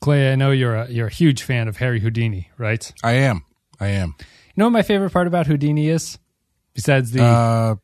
[0.00, 2.90] Clay, I know you're a you're a huge fan of Harry Houdini, right?
[3.04, 3.44] I am.
[3.78, 4.14] I am.
[4.18, 4.24] You
[4.56, 6.18] know what my favorite part about Houdini is?
[6.74, 7.74] Besides the Uh,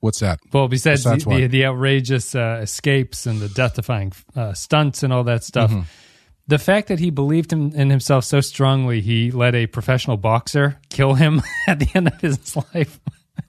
[0.00, 0.38] what's that?
[0.52, 5.24] well, besides the, the, the outrageous uh, escapes and the death-defying uh, stunts and all
[5.24, 5.82] that stuff, Mm-hmm.
[6.46, 10.78] the fact that he believed in, in himself so strongly, he let a professional boxer
[10.90, 13.00] kill him at the end of his life.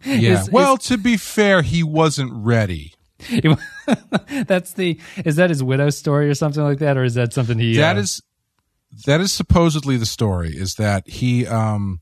[0.03, 0.41] Yeah.
[0.41, 2.93] Is- well, to be fair, he wasn't ready.
[4.47, 7.57] That's the is that his widow's story or something like that, or is that something
[7.59, 8.21] he That uh, is
[9.05, 10.49] that is supposedly the story.
[10.55, 12.01] Is that he um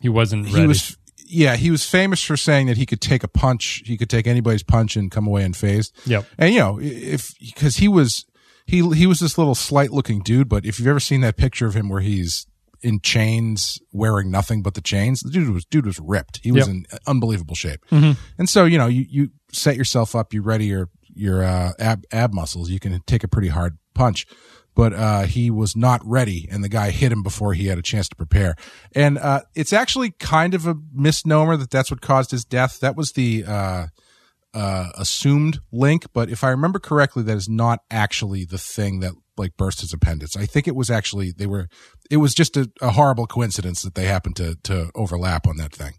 [0.00, 0.96] he wasn't he was
[1.26, 4.26] yeah he was famous for saying that he could take a punch he could take
[4.26, 5.90] anybody's punch and come away unfazed.
[6.06, 6.24] Yep.
[6.38, 8.24] And you know if because he was
[8.66, 11.66] he he was this little slight looking dude, but if you've ever seen that picture
[11.66, 12.46] of him where he's
[12.80, 16.68] in chains wearing nothing but the chains the dude was dude was ripped he was
[16.68, 16.76] Yep.
[16.76, 18.16] in unbelievable shape and
[18.48, 22.32] so you know you you set yourself up you ready your your uh, ab ab
[22.32, 24.26] muscles you can take a pretty hard punch
[24.74, 27.82] but uh, he was not ready and the guy hit him before he had a
[27.82, 28.54] chance to prepare
[28.94, 32.96] and uh, it's actually kind of a misnomer that that's what caused his death that
[32.96, 33.86] was the uh,
[34.54, 39.12] uh, assumed link, but if I remember correctly, that is not actually the thing that
[39.36, 40.36] like burst his appendix.
[40.36, 41.68] I think it was actually they were.
[42.10, 45.72] It was just a, a horrible coincidence that they happened to to overlap on that
[45.72, 45.94] thing.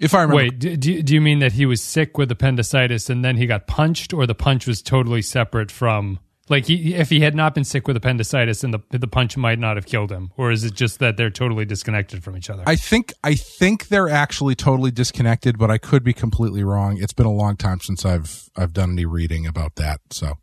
[0.00, 3.10] If I remember, Wait, do, do do you mean that he was sick with appendicitis
[3.10, 6.18] and then he got punched, or the punch was totally separate from?
[6.48, 9.58] Like, he, if he had not been sick with appendicitis, and the the punch might
[9.58, 12.64] not have killed him, or is it just that they're totally disconnected from each other?
[12.66, 16.96] I think I think they're actually totally disconnected, but I could be completely wrong.
[17.00, 20.00] It's been a long time since I've I've done any reading about that.
[20.10, 20.38] So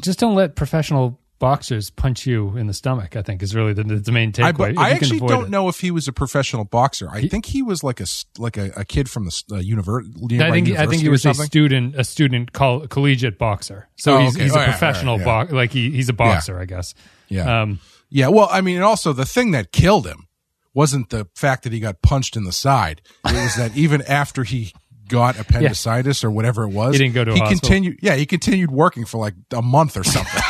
[0.00, 3.16] just don't let professional boxers punch you in the stomach.
[3.16, 4.78] I think is really the, the main takeaway.
[4.78, 5.50] I, I actually don't it.
[5.50, 7.08] know if he was a professional boxer.
[7.10, 8.06] I think he was like a
[8.38, 10.40] like a, a kid from the uh, university.
[10.40, 13.88] I think I think he was a student, a student col- collegiate boxer.
[13.96, 14.44] So Oh, he's, okay.
[14.44, 15.24] he's Oh, a yeah, professional right, yeah.
[15.24, 16.94] box, like he, he's a boxer, I guess.
[17.28, 17.62] Yeah.
[17.62, 17.80] Um,
[18.10, 20.28] Yeah, well, I mean, and also the thing that killed him
[20.74, 23.02] wasn't the fact that he got punched in the side.
[23.24, 24.72] It was that even after he
[25.08, 27.60] got appendicitis or whatever it was, He didn't go to a he hospital.
[27.60, 27.98] continued.
[28.02, 30.42] Yeah, he continued working for like a month or something.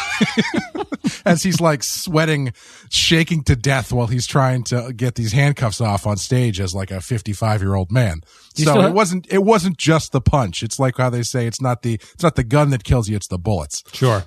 [1.24, 2.52] As he's like sweating,
[2.90, 6.90] shaking to death while he's trying to get these handcuffs off on stage as like
[6.90, 8.20] a 55 year old man.
[8.56, 10.62] you So it wasn't, it wasn't just the punch.
[10.62, 13.16] It's like how they say it's not the, it's not the gun that kills you,
[13.16, 13.82] it's the bullets.
[13.92, 14.24] sure.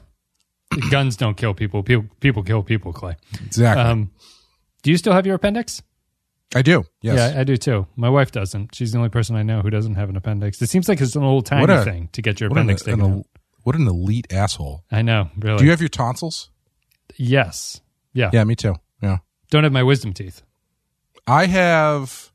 [0.90, 1.84] Guns don't kill people.
[1.84, 2.94] People people kill people.
[2.94, 3.16] Clay.
[3.46, 3.84] Exactly.
[3.84, 4.12] Um,
[4.82, 5.84] do you still have your appendix?
[6.56, 6.84] I do.
[7.02, 7.16] Yes.
[7.34, 7.86] Yeah, I do too.
[7.96, 8.74] My wife doesn't.
[8.74, 10.62] She's the only person I know who doesn't have an appendix.
[10.62, 12.98] It seems like it's an old timey What thing to get your an, appendix an,
[13.00, 13.14] taken.
[13.20, 13.26] out.
[13.64, 14.84] what an elite asshole.
[14.92, 15.60] I know, really.
[15.60, 16.50] Do you have your tonsils?
[17.18, 17.82] Yes.
[18.14, 18.30] Yeah.
[18.34, 18.76] Yeah, me too.
[19.02, 19.18] Yeah.
[19.50, 20.42] Don't have my wisdom teeth.
[21.28, 22.32] I have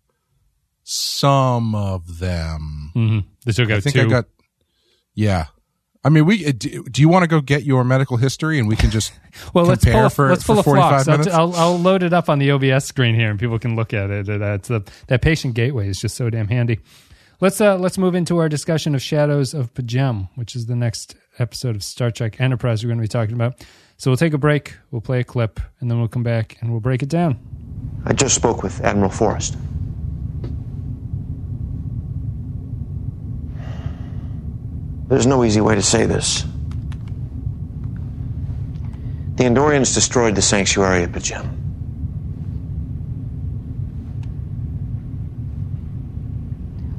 [0.85, 2.91] some of them.
[2.95, 4.03] hmm They took out I think two.
[4.03, 4.25] I got.
[5.15, 5.47] Yeah.
[6.05, 6.47] I mean, we.
[6.47, 9.13] uh, Do, you want to go get your medical history and we can just
[9.55, 11.27] well, let's pull a, for, let's pull a 45 flux.
[11.27, 11.53] I'll?
[11.53, 14.11] I'll, I'll load it up on the OBS screen here, and people can look at
[14.11, 14.27] it.
[14.27, 16.81] That's the that patient gateway is just so damn handy.
[17.41, 21.15] Let's uh, let's move into our discussion of Shadows of P'Jem, which is the next
[21.39, 23.65] episode of Star Trek Enterprise we're going to be talking about.
[23.99, 26.71] So we'll take a break, we'll play a clip, and then we'll come back and
[26.71, 27.37] we'll break it down.
[28.05, 29.57] I just spoke with Admiral Forrest.
[35.09, 36.43] There's no easy way to say this.
[39.35, 41.57] The Andorians destroyed the sanctuary at P'Jem.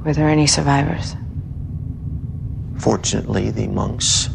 [0.04, 1.16] Were there any survivors?
[2.78, 4.28] Fortunately, the monks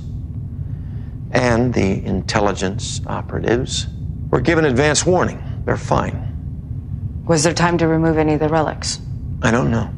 [1.34, 3.88] and the intelligence operatives
[4.30, 5.42] were given advance warning.
[5.64, 7.22] They're fine.
[7.26, 9.00] Was there time to remove any of the relics?
[9.42, 9.90] I don't know.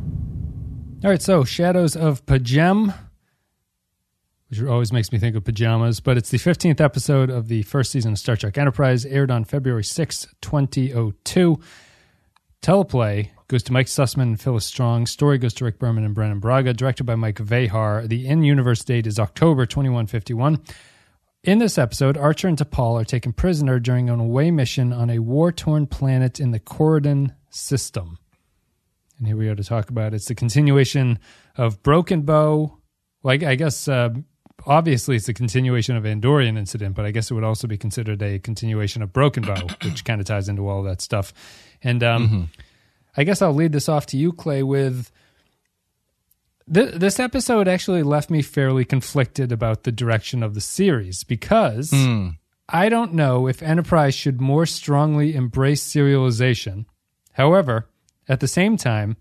[1.04, 2.94] All right, so Shadows of P'Jem,
[4.48, 7.91] which always makes me think of pajamas, but it's the 15th episode of the first
[7.91, 11.60] season of Star Trek Enterprise, aired on February 6, 2002.
[12.62, 15.06] Teleplay goes to Mike Sussman and Phyllis Strong.
[15.06, 16.72] Story goes to Rick Berman and Brannon Braga.
[16.72, 18.08] Directed by Mike Vejar.
[18.08, 20.60] The in-universe date is October 2151.
[21.46, 25.21] In this episode, Archer and T'Pol are taken prisoner during an away mission on a
[25.21, 28.18] war-torn planet in the Coridan system.
[29.16, 30.16] And here we are to talk about it.
[30.16, 31.21] It's the continuation
[31.56, 32.78] of Broken Bow.
[33.22, 34.09] Like I guess uh,
[34.66, 38.21] obviously it's a continuation of Andorian incident, but I guess it would also be considered
[38.22, 41.32] a continuation of Broken Bow, which kind of ties into all that stuff.
[41.80, 42.50] And um,
[43.16, 45.12] I guess I'll lead this off to you, Clay, with
[46.72, 51.91] th- this episode actually left me fairly conflicted about the direction of the series because
[51.92, 52.30] hmm.
[52.68, 56.86] I don't know if Enterprise should more strongly embrace serialization.
[57.33, 57.89] However,
[58.28, 59.16] at the same time,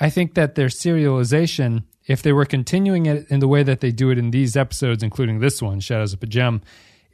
[0.00, 3.92] I think that their serialization, if they were continuing it in the way that they
[3.92, 6.62] do it in these episodes, including this one, Shadows of P'Jem,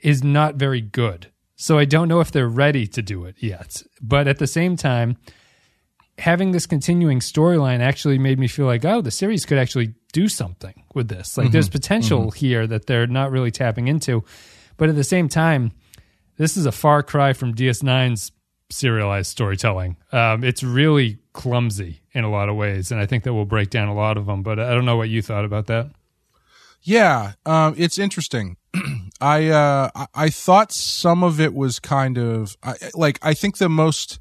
[0.00, 1.30] is not very good.
[1.56, 3.82] So I don't know if they're ready to do it yet.
[4.00, 5.16] But at the same time,
[6.18, 10.28] having this continuing storyline actually made me feel like, oh, the series could actually do
[10.28, 11.36] something with this.
[11.36, 14.24] Like there's potential here that they're not really tapping into.
[14.78, 15.72] But at the same time,
[16.38, 18.32] this is a far cry from DS9's
[18.70, 19.96] serialized storytelling.
[20.12, 23.70] Um, it's really clumsy in a lot of ways, and I think that will break
[23.70, 24.42] down a lot of them.
[24.42, 25.90] But I don't know what you thought about that.
[26.82, 28.56] Yeah, um, it's interesting.
[29.20, 33.58] I uh, I- I thought some of it was kind of I, like I think
[33.58, 34.18] the most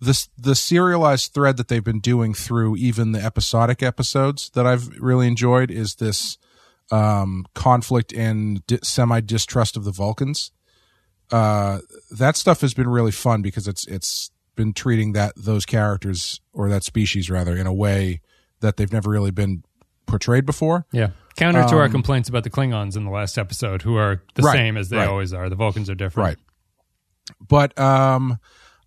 [0.00, 4.88] the the serialized thread that they've been doing through even the episodic episodes that I've
[4.98, 6.38] really enjoyed is this
[6.90, 10.52] um, conflict and di- semi distrust of the Vulcans.
[11.30, 11.80] Uh,
[12.10, 16.68] that stuff has been really fun because it's it's been treating that those characters or
[16.68, 18.20] that species rather in a way
[18.60, 19.62] that they've never really been
[20.06, 20.86] portrayed before.
[20.92, 21.10] Yeah.
[21.36, 24.46] Counter to our complaints about the Klingons in the last episode, who are the Um,
[24.46, 25.08] Right, same as they right.
[25.08, 25.48] always are.
[25.48, 26.26] The Vulcans are different.
[26.26, 26.36] Right.
[27.46, 28.38] But um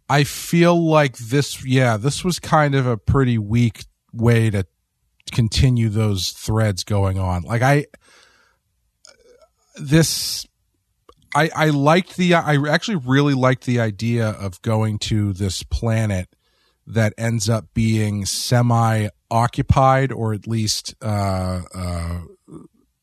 [0.10, 4.66] I feel like this yeah, this was kind of a pretty weak way to
[5.32, 7.44] continue those threads going on.
[7.44, 7.86] Like I
[9.76, 10.46] this
[11.36, 16.30] I I liked the I actually really liked the idea of going to this planet
[16.86, 22.20] that ends up being semi occupied or at least uh uh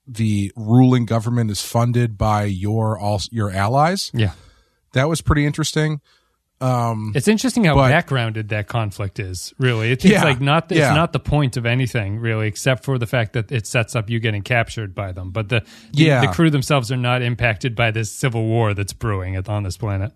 [0.06, 4.32] the ruling government is funded by your all your allies Yeah.
[4.92, 6.00] that was pretty interesting.
[6.60, 9.54] Um, It's interesting how But- backgrounded that conflict is.
[9.58, 10.88] Really, it's, it's like not the, yeah.
[10.90, 14.10] it's not the point of anything really, except for the fact that it sets up
[14.10, 15.30] you getting captured by them.
[15.30, 15.60] But the
[15.92, 16.20] the, Yeah.
[16.20, 20.12] the crew themselves are not impacted by this civil war that's brewing on this planet.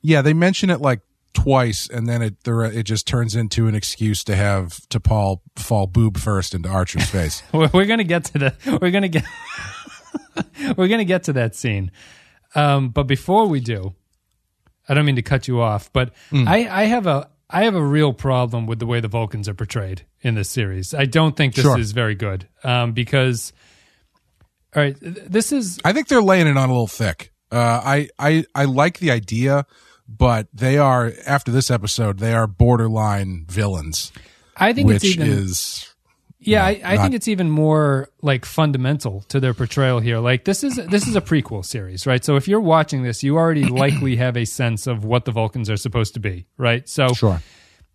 [0.00, 1.00] yeah, they mention it like
[1.34, 6.16] twice, and then it it just turns into an excuse to have T'Pol fall boob
[6.16, 7.42] first into Archer's face.
[7.52, 9.24] We're, we're gonna get to the we're gonna get
[10.76, 11.90] we're gonna get to that scene.
[12.54, 13.94] Um, but before we do,
[14.88, 17.82] I don't mean to cut you off, but I, I have a I have a
[17.82, 20.92] real problem with the way the Vulcans are portrayed in this series.
[20.94, 21.78] I don't think this Sure.
[21.78, 23.52] is very good um, because.
[24.76, 27.32] All right, this is I think they're laying it on a little thick.
[27.50, 29.64] Uh, I I I like the idea,
[30.06, 34.12] but they are after this episode they are borderline villains,
[34.58, 35.87] I think which it's even is
[36.40, 40.18] Yeah, I, I not- think it's even more like fundamental to their portrayal here.
[40.18, 42.24] Like this is this is a prequel series, right?
[42.24, 45.68] So if you're watching this, you already likely have a sense of what the Vulcans
[45.68, 46.88] are supposed to be, right?
[46.88, 47.42] So sure.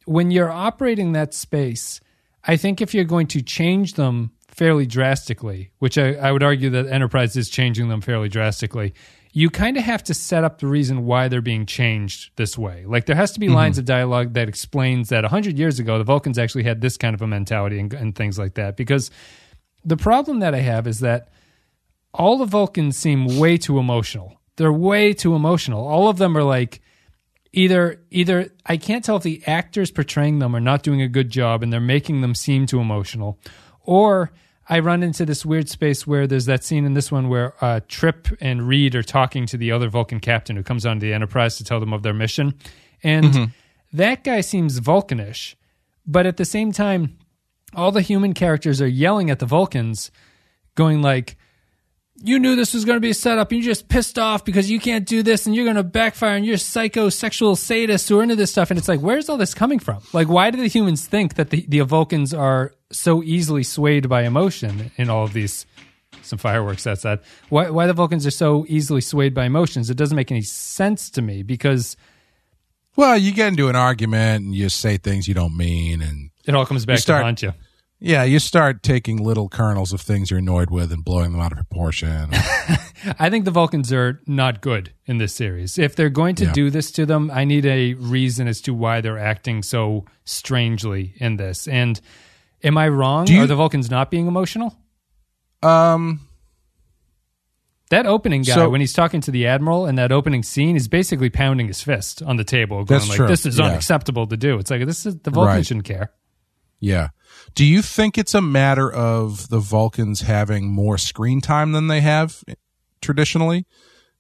[0.06, 2.02] when you're operating that space,
[2.44, 6.70] I think if you're going to change them fairly drastically, which I, I would argue
[6.72, 8.94] that Enterprise is changing them fairly drastically,
[9.36, 12.86] you kind of have to set up the reason why they're being changed this way.
[12.86, 13.56] Like there has to be mm-hmm.
[13.56, 17.16] lines of dialogue that explains that 100 years ago, the Vulcans actually had this kind
[17.16, 18.78] of a mentality and, and things like that.
[18.78, 19.10] Because
[19.84, 21.30] the problem that I have is that
[22.14, 24.40] all the Vulcans seem way too emotional.
[24.58, 25.88] They're way too emotional.
[25.88, 26.80] All of them are like,
[27.54, 31.32] either either I can't tell if the actors portraying them are not doing a good
[31.32, 33.40] job and they're making them seem too emotional,
[33.82, 34.32] or
[34.70, 37.82] I run into this weird space where there's that scene in this one where uh,
[37.88, 41.58] Trip and Reed are talking to the other Vulcan captain who comes onto the Enterprise
[41.58, 42.54] to tell them of their mission,
[43.04, 43.52] and
[43.92, 45.56] that guy seems Vulcanish,
[46.06, 47.18] but at the same time,
[47.76, 50.12] all the human characters are yelling at the Vulcans,
[50.76, 51.38] going like
[52.16, 53.52] you knew this was going to be a setup.
[53.52, 56.36] And you're just pissed off because you can't do this and you're going to backfire
[56.36, 58.72] and you're psychosexual sadists who are into this stuff.
[58.72, 60.02] And it's like, where's all this coming from?
[60.14, 64.24] Like, why do the humans think that the, the Vulcans are so easily swayed by
[64.24, 65.66] emotion in all of these?
[66.22, 67.20] Some fireworks outside.
[67.50, 69.90] Why, why the Vulcans are so easily swayed by emotions?
[69.90, 71.98] It doesn't make any sense to me because
[72.96, 76.56] Well, you get into an argument and you say things you don't mean, and it
[76.56, 77.54] all comes back start- to haunt you.
[78.06, 81.54] Yeah, you start taking little kernels of things you're annoyed with and blowing them out
[81.54, 82.28] of proportion.
[83.18, 85.78] I think the Vulcans are not good in this series.
[85.80, 86.52] If they're going to Yeah.
[86.52, 91.14] do this to them, I need a reason as to why they're acting so strangely
[91.18, 91.66] in this.
[91.68, 92.00] And
[92.62, 93.28] am I wrong?
[93.28, 94.76] You- are the Vulcans not being emotional?
[95.62, 96.20] um,
[97.90, 100.88] That opening guy, So- when he's talking to the admiral in that opening scene, is
[100.88, 103.28] basically pounding his fist on the table, going like.
[103.28, 103.66] "This is Yeah.
[103.66, 105.66] unacceptable to do." It's like this is the Vulcans Right.
[105.66, 106.12] shouldn't care.
[106.84, 107.10] Yeah.
[107.56, 112.02] Do you think it's a matter of the Vulcans having more screen time than they
[112.02, 112.44] have
[113.02, 113.66] traditionally?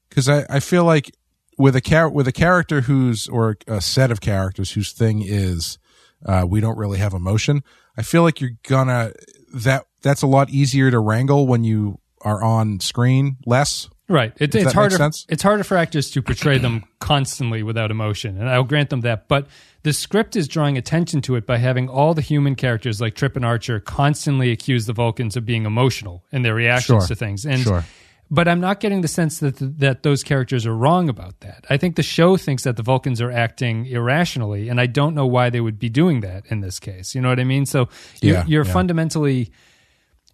[0.08, 1.12] Because I, I feel like
[1.58, 5.78] with a char- with a character who's or a set of characters whose thing is
[6.26, 7.64] uh, we don't really have emotion.
[7.98, 9.12] I feel like you're gonna
[9.54, 13.90] that that's a lot easier to wrangle when you are on screen less.
[14.08, 14.34] Right.
[14.40, 14.96] It, it's harder.
[14.96, 15.26] sense?
[15.28, 19.28] It's harder for actors to portray them constantly without emotion, and I'll grant them that.
[19.28, 19.48] But
[19.84, 23.36] the script is drawing attention to it by having all the human characters like Trip
[23.36, 27.08] and Archer constantly accuse the Vulcans of being emotional in their reactions Sure.
[27.08, 27.46] to things.
[27.46, 27.84] And Sure.
[28.32, 31.66] but I'm not getting the sense that that those characters are wrong about that.
[31.70, 35.28] I think the show thinks that the Vulcans are acting irrationally, and I don't know
[35.28, 37.14] why they would be doing that in this case.
[37.14, 37.66] You know what I mean?
[37.66, 37.90] So
[38.22, 38.74] you're, Yeah, you're yeah.
[38.74, 39.52] fundamentally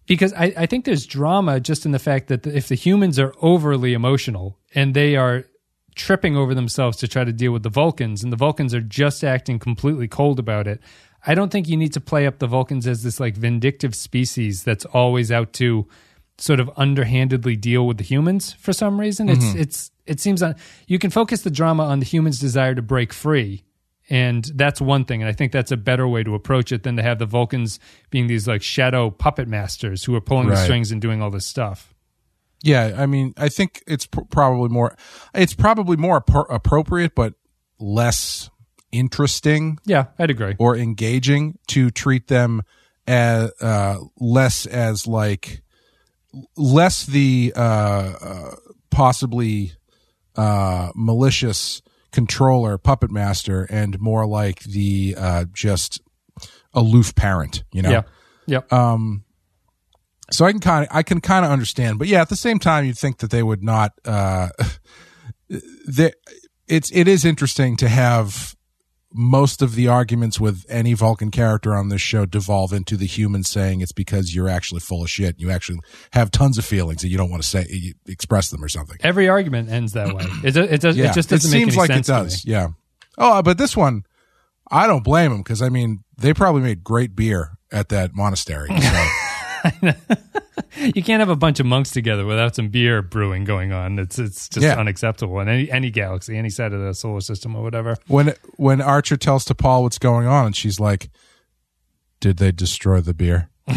[0.06, 3.32] because I, I think there's drama just in the fact that if the humans are
[3.42, 5.44] overly emotional and they are
[5.94, 9.24] tripping over themselves to try to deal with the Vulcans, and the Vulcans are just
[9.24, 10.80] acting completely cold about it.
[11.26, 14.64] I don't think you need to play up the Vulcans as this like vindictive species
[14.64, 15.86] that's always out to
[16.38, 19.28] sort of underhandedly deal with the humans for some reason.
[19.28, 19.60] It's mm-hmm.
[19.60, 20.56] it's it seems on
[20.86, 23.64] you can focus the drama on the humans' desire to break free.
[24.12, 25.22] And that's one thing.
[25.22, 27.78] And I think that's a better way to approach it than to have the Vulcans
[28.10, 31.46] being these like shadow puppet masters who are pulling the strings and doing all this
[31.46, 31.89] stuff.
[32.62, 34.96] Yeah, I mean, I think it's pr- probably more.
[35.34, 37.34] It's probably more appro- appropriate, but
[37.78, 38.50] less
[38.92, 40.56] interesting Yeah, I'd agree.
[40.58, 42.62] or engaging to treat them
[43.06, 45.62] as uh, less as like
[46.56, 47.60] less the uh,
[48.20, 48.54] uh,
[48.90, 49.72] possibly
[50.36, 56.00] uh, malicious controller puppet master and more like the uh, just
[56.74, 57.62] aloof parent.
[57.72, 57.90] You know.
[57.90, 58.02] Yeah.
[58.46, 58.72] Yep.
[58.72, 59.24] Um,
[60.30, 62.58] so I can kind of I can kind of understand, but yeah, at the same
[62.58, 63.92] time, you'd think that they would not.
[64.04, 64.48] Uh,
[65.88, 66.12] they,
[66.68, 68.54] it's it is interesting to have
[69.12, 73.42] most of the arguments with any Vulcan character on this show devolve into the human
[73.42, 75.40] saying it's because you're actually full of shit.
[75.40, 75.80] You actually
[76.12, 78.98] have tons of feelings and you don't want to say express them or something.
[79.00, 80.24] Every argument ends that way.
[80.44, 80.96] It, it does.
[80.96, 82.44] Yeah, It just doesn't seems make any like sense it does.
[82.44, 82.68] Yeah.
[83.18, 84.04] Oh, but this one,
[84.70, 88.68] I don't blame them because I mean they probably made great beer at that monastery.
[88.68, 89.06] So.
[90.76, 93.98] You can't have a bunch of monks together without some beer brewing going on.
[93.98, 94.78] It's it's just Yeah.
[94.78, 97.96] unacceptable in any any galaxy, any side of the solar system or whatever.
[98.06, 101.10] when when Archer tells T'Pol what's going on, and she's like,
[102.20, 103.50] "Did they destroy the beer?"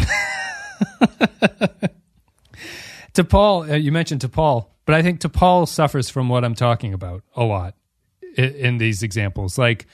[3.14, 7.22] T'Pol, uh, you mentioned T'Pol, but I think T'Pol suffers from what I'm talking about
[7.36, 7.74] a lot
[8.36, 9.56] in, in these examples.
[9.58, 9.86] Like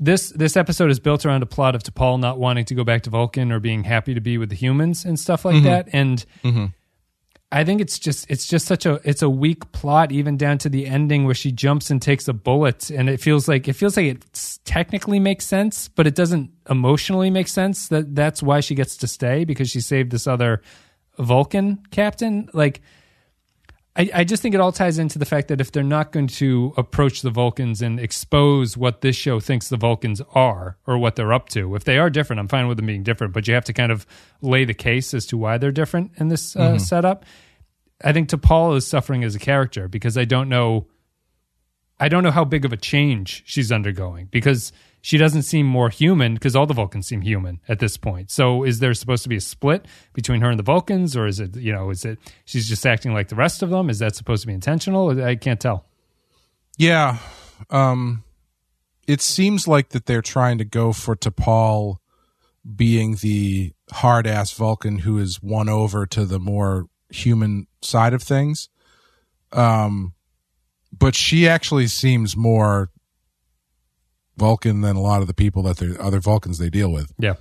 [0.00, 3.02] this this episode is built around a plot of T'Pol not wanting to go back
[3.02, 5.64] to Vulcan or being happy to be with the humans and stuff like mm-hmm.
[5.64, 5.88] that.
[5.92, 6.66] And mm-hmm.
[7.50, 10.68] I think it's just it's just such a it's a weak plot, even down to
[10.68, 13.96] the ending where she jumps and takes a bullet, and it feels like it feels
[13.96, 17.88] like it technically makes sense, but it doesn't emotionally make sense.
[17.88, 20.60] That that's why she gets to stay because she saved this other
[21.18, 22.50] Vulcan captain.
[22.52, 22.82] Like
[23.98, 26.28] I, I just think it all ties into the fact that if they're not going
[26.28, 31.16] to approach the Vulcans and expose what this show thinks the Vulcans are or what
[31.16, 33.54] they're up to, if they are different, I'm fine with them being different, but you
[33.54, 34.06] have to kind of
[34.40, 37.24] lay the case as to why they're different in this uh, setup.
[38.04, 40.86] I think T'Pol is suffering as a character because I don't know,
[41.98, 45.90] I don't know how big of a change she's undergoing because she doesn't seem more
[45.90, 48.30] human because all the Vulcans seem human at this point.
[48.30, 51.40] So is there supposed to be a split between her and the Vulcans, or is
[51.40, 53.90] it you know is it she's just acting like the rest of them?
[53.90, 55.22] Is that supposed to be intentional?
[55.22, 55.84] I can't tell.
[56.76, 57.18] Yeah,
[57.70, 58.24] um,
[59.06, 61.96] it seems like that they're trying to go for T'Pol
[62.76, 68.22] being the hard ass Vulcan who is won over to the more human side of
[68.22, 68.68] things.
[69.52, 70.14] Um,
[70.96, 72.90] but she actually seems more
[74.38, 77.12] Vulcan than a lot of the people that the other Vulcans they deal with.
[77.18, 77.34] Yeah,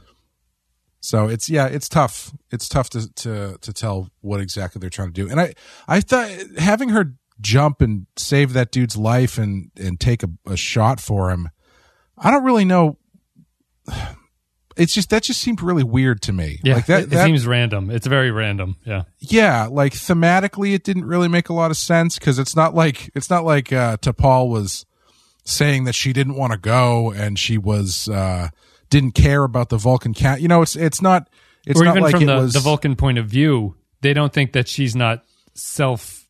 [1.00, 2.34] So it's yeah, it's tough.
[2.52, 5.30] It's tough to to to tell what exactly they're trying to do.
[5.30, 5.54] And I
[5.88, 10.58] I thought having her jump and save that dude's life and and take a, a
[10.58, 11.50] shot for him,
[12.18, 12.98] I don't really know.
[14.80, 16.60] It's just that just seemed really weird to me.
[16.64, 16.76] yeah.
[16.76, 17.02] like that.
[17.06, 17.90] it, that seems random.
[17.90, 18.76] It's very random.
[18.86, 22.76] Yeah, yeah, like thematically, it didn't really make a lot of sense because it's not
[22.76, 24.86] like it's not like uh, T'Pol was
[25.48, 28.50] saying that she didn't want to go and she was uh,
[28.90, 30.42] didn't care about the Vulcan cat.
[30.42, 31.30] You know, it's it's not.
[31.66, 34.14] It's or not even like from it the, was the Vulcan point of view, they
[34.14, 35.24] don't think that she's not
[35.54, 36.26] self.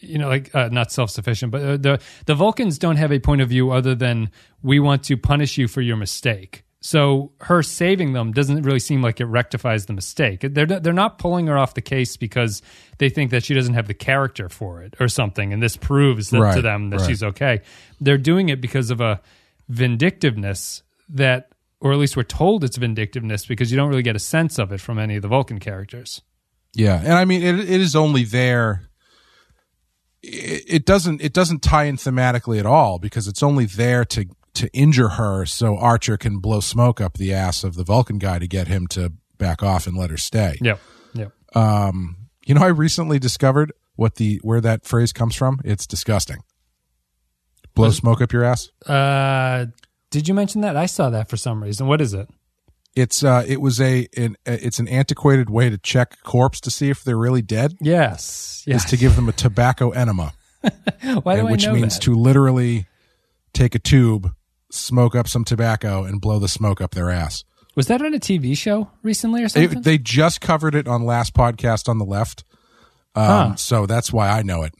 [0.00, 3.42] You know, like uh, not self-sufficient, but uh, the the Vulcans don't have a point
[3.42, 4.30] of view other than
[4.62, 6.64] we want to punish you for your mistake.
[6.82, 10.40] So her saving them doesn't really seem like it rectifies the mistake.
[10.40, 12.62] They're they're not pulling her off the case because
[12.96, 16.30] they think that she doesn't have the character for it or something, and this proves
[16.30, 17.06] that to them that right.
[17.06, 17.60] she's okay.
[18.00, 19.20] They're doing it because of a
[19.68, 24.20] vindictiveness that, or at least we're told it's vindictiveness because you don't really get a
[24.20, 26.22] sense of it from any of the Vulcan characters.
[26.72, 28.88] Yeah, and I mean it, it is only there.
[30.22, 34.24] It, it doesn't it doesn't tie in thematically at all because it's only there to
[34.60, 38.38] to injure her so Archer can blow smoke up the ass of the Vulcan guy
[38.38, 40.56] to get him to back off and let her stay.
[40.60, 40.80] Yep.
[41.14, 41.32] Yep.
[41.56, 45.60] Um, you know, I recently discovered what the where that phrase comes from.
[45.64, 46.38] It's disgusting.
[47.74, 48.68] Blow smoke up your ass.
[48.86, 49.66] Uh,
[50.10, 50.76] did you mention that?
[50.76, 51.86] I saw that for some reason.
[51.86, 52.28] What is it?
[52.96, 56.90] It's uh, it was a an, it's an antiquated way to check corpse to see
[56.90, 57.76] if they're really dead.
[57.80, 58.64] Yes.
[58.66, 58.90] Is Yes.
[58.90, 60.70] to give them a tobacco enema, Why
[61.36, 62.02] do and- I which know means that?
[62.02, 62.86] to literally
[63.54, 64.32] take a tube,
[64.70, 67.44] smoke up some tobacco, and blow the smoke up their ass.
[67.76, 69.78] Was that on a TV show recently or something?
[69.78, 72.44] It, they just covered it on last podcast on the left,
[73.14, 73.56] um, Huh.
[73.56, 74.74] so that's why I know it.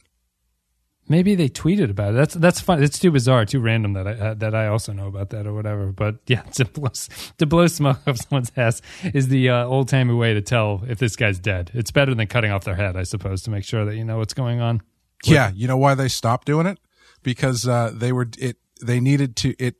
[1.09, 2.17] Maybe they tweeted about it.
[2.17, 2.81] That's that's fun.
[2.81, 5.53] It's too bizarre, too random that I uh, that I also know about that or
[5.53, 5.91] whatever.
[5.91, 6.91] But yeah, to blow
[7.37, 8.81] to blow smoke up someone's ass
[9.13, 11.71] is the uh, old timey way to tell if this guy's dead.
[11.73, 14.19] It's better than cutting off their head, I suppose, to make sure that you know
[14.19, 14.81] what's going on.
[15.25, 16.79] Yeah, you know why they stopped doing it?
[17.23, 18.57] Because uh, they were it.
[18.81, 19.53] They needed to.
[19.59, 19.75] It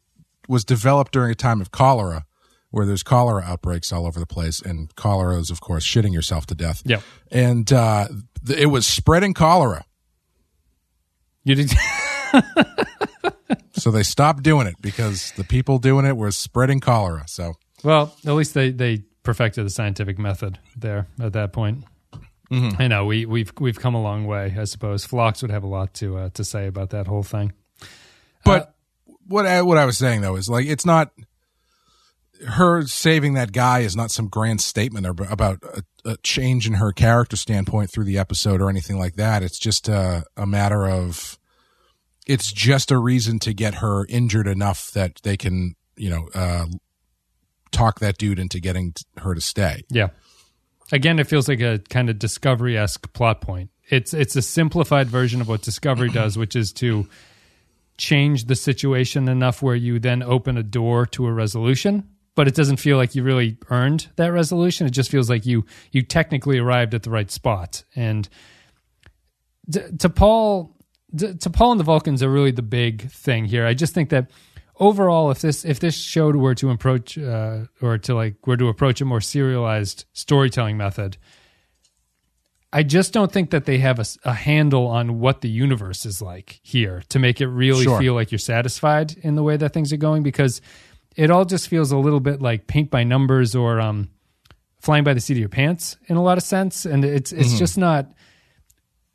[0.52, 2.26] was developed during a time of cholera,
[2.70, 6.46] where there's cholera outbreaks all over the place, and cholera is, of course, shitting yourself
[6.48, 6.84] to death.
[6.86, 7.02] Yep.
[7.32, 8.08] and uh,
[8.46, 9.84] th- it was spreading cholera,
[11.44, 11.72] You did.
[13.74, 17.24] so they stopped doing it because the people doing it were spreading cholera.
[17.28, 17.54] So
[17.84, 21.86] well, at least they they perfected the scientific method there at that point.
[22.78, 24.54] I know we we've we've come a long way.
[24.60, 27.54] I suppose Phlox would have a lot to uh, to say about that whole thing.
[28.44, 28.71] But
[29.32, 31.12] what I, what I was saying though is like it's not
[32.48, 36.74] her saving that guy is not some grand statement ab- about a, a change in
[36.74, 39.44] her character standpoint through the episode or anything like that.
[39.44, 41.38] It's just a, a matter of
[42.28, 46.66] it's just a reason to get her injured enough that they can you know uh,
[47.72, 49.84] talk that dude into getting her to stay.
[49.90, 50.10] Yeah.
[50.92, 53.70] Again, it feels like a kind of Discovery esque plot point.
[53.90, 57.08] It's it's a simplified version of what Discovery does, which is to
[58.02, 62.10] change the situation enough where you then open a door to a resolution.
[62.34, 64.88] But it doesn't feel like you really earned that resolution.
[64.88, 67.84] It just feels like you you technically arrived at the right spot.
[67.96, 68.28] And
[69.70, 70.72] T'Pol,
[71.18, 73.66] to Paul and the Vulcans are really the big thing here.
[73.66, 74.32] I just think that
[74.80, 78.70] overall, if this if this show were to approach uh, or to like were to
[78.70, 81.18] approach a more serialized storytelling method,
[82.74, 86.60] I just don't think that they have a handle on what the universe is like
[86.64, 88.00] here to make it really Sure.
[88.00, 90.62] feel like you're satisfied in the way that things are going because
[91.18, 94.10] it all just feels a little bit like paint by numbers or um,
[94.80, 97.58] flying by the seat of your pants in a lot of sense, and it's it's
[97.60, 98.06] just not.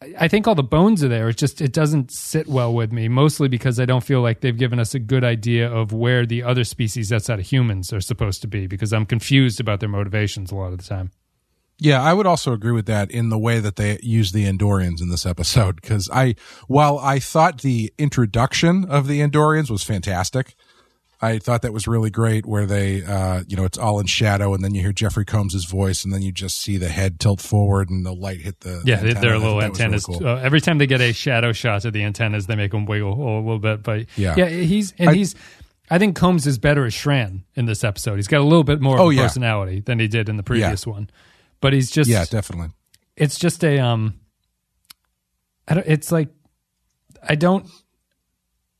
[0.02, 1.30] I- I think all the bones are there.
[1.30, 4.56] It just it doesn't sit well with me, mostly because I don't feel like they've
[4.56, 8.42] given us a good idea of where the other species outside of humans are supposed
[8.42, 8.66] to be.
[8.66, 11.10] Because I'm confused about their motivations a lot of the time.
[11.78, 15.00] Yeah, I would also agree with that in the way that they use the Andorians
[15.02, 15.76] in this episode.
[15.76, 16.34] Because I,
[16.68, 20.54] while I thought the introduction of the Andorians was fantastic,
[21.20, 22.46] I thought that was really great.
[22.46, 25.64] Where they, uh, you know, it's all in shadow, and then you hear Jeffrey Combs'
[25.66, 28.82] voice, and then you just see the head tilt forward, and the light hit the
[28.84, 29.20] Yeah, antenna.
[29.20, 30.04] their little was really antennas.
[30.06, 30.26] cool.
[30.26, 33.12] uh, every time they get a shadow shot of the antennas, they make them wiggle
[33.12, 33.82] a little bit.
[33.82, 34.34] But Yeah.
[34.36, 35.34] yeah, he's and I- he's.
[35.90, 38.16] I think Combs is better as Shran in this episode.
[38.16, 39.22] He's got a little bit more Oh, yeah.
[39.22, 41.08] personality than he did in the previous one.
[41.60, 42.68] But he's just yeah, definitely.
[43.16, 44.20] it's just a um
[45.66, 46.28] I don't it's like
[47.22, 47.66] I don't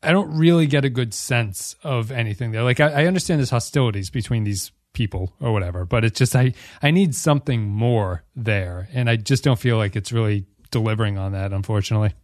[0.03, 2.63] I don't really get a good sense of anything there.
[2.63, 6.53] Like I, I understand there's hostilities between these people or whatever, but it's just I
[6.83, 8.89] I need something more there.
[8.93, 12.15] And I just don't feel like it's really delivering on that, unfortunately.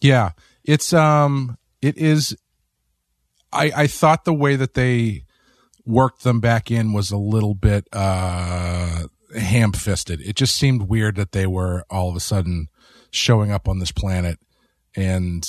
[0.00, 0.32] Yeah,
[0.64, 2.36] it's um, it is.
[3.52, 5.24] I I thought the way that they
[5.86, 10.20] worked them back in was a little bit uh ham fisted.
[10.20, 12.68] It just seemed weird that they were all of a sudden
[13.10, 14.38] showing up on this planet,
[14.96, 15.48] and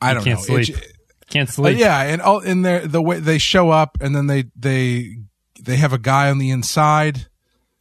[0.00, 0.56] I don't Can't know.
[0.56, 0.76] It sleep.
[0.78, 0.86] j-
[1.30, 1.78] Can't uh, sleep.
[1.78, 5.16] yeah, and all in there the way they show up, and then they they
[5.60, 7.26] they have a guy on the inside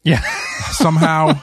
[0.04, 0.22] Yeah.
[0.72, 1.40] somehow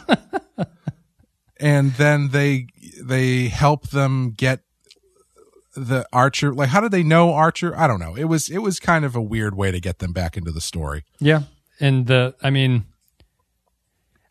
[1.60, 2.66] and then they
[3.02, 4.60] they help them get
[5.76, 8.78] the archer like how did they know archer i don't know it was it was
[8.80, 11.42] kind of a weird way to get them back into the story Yeah.
[11.80, 12.84] And the, I mean,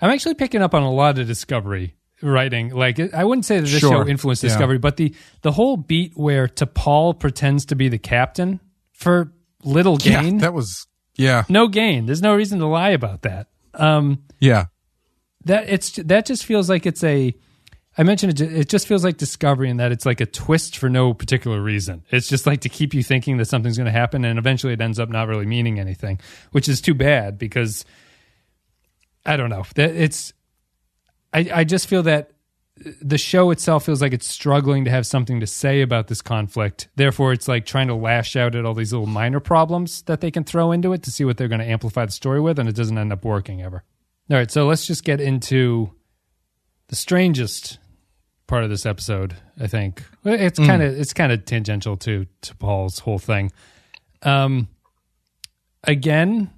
[0.02, 2.70] I'm actually picking up on a lot of Discovery writing.
[2.70, 4.04] Like, I wouldn't say that this Sure.
[4.04, 4.50] show influenced Yeah.
[4.50, 8.60] Discovery, but the the whole beat where T'Pol pretends to be the captain
[8.94, 9.32] for
[9.64, 12.06] little gain, yeah that was yeah no gain.
[12.08, 13.48] There's no reason to lie about that.
[13.74, 14.66] Um, yeah
[15.46, 17.34] that it's that just feels like it's a.
[17.98, 18.54] I mentioned it.
[18.54, 22.04] It just feels like Discovery in that it's like a twist for no particular reason.
[22.10, 24.80] It's just like to keep you thinking that something's going to happen, and eventually it
[24.82, 26.20] ends up not really meaning anything,
[26.52, 27.84] which is too bad because
[29.26, 30.34] I don't know it's.
[31.34, 32.32] I I just feel that
[33.02, 36.88] the show itself feels like it's struggling to have something to say about this conflict.
[36.96, 40.32] Therefore, it's like trying to lash out at all these little minor problems that they
[40.32, 42.68] can throw into it to see what they're going to amplify the story with, and
[42.68, 43.84] it doesn't end up working ever.
[44.30, 45.92] All right, so let's just get into
[46.88, 47.80] the strangest
[48.48, 49.36] part of this episode.
[49.60, 53.52] I think it's kind of it's kind of tangential to T'Pol's whole thing.
[54.24, 54.68] Um,
[55.84, 56.52] again,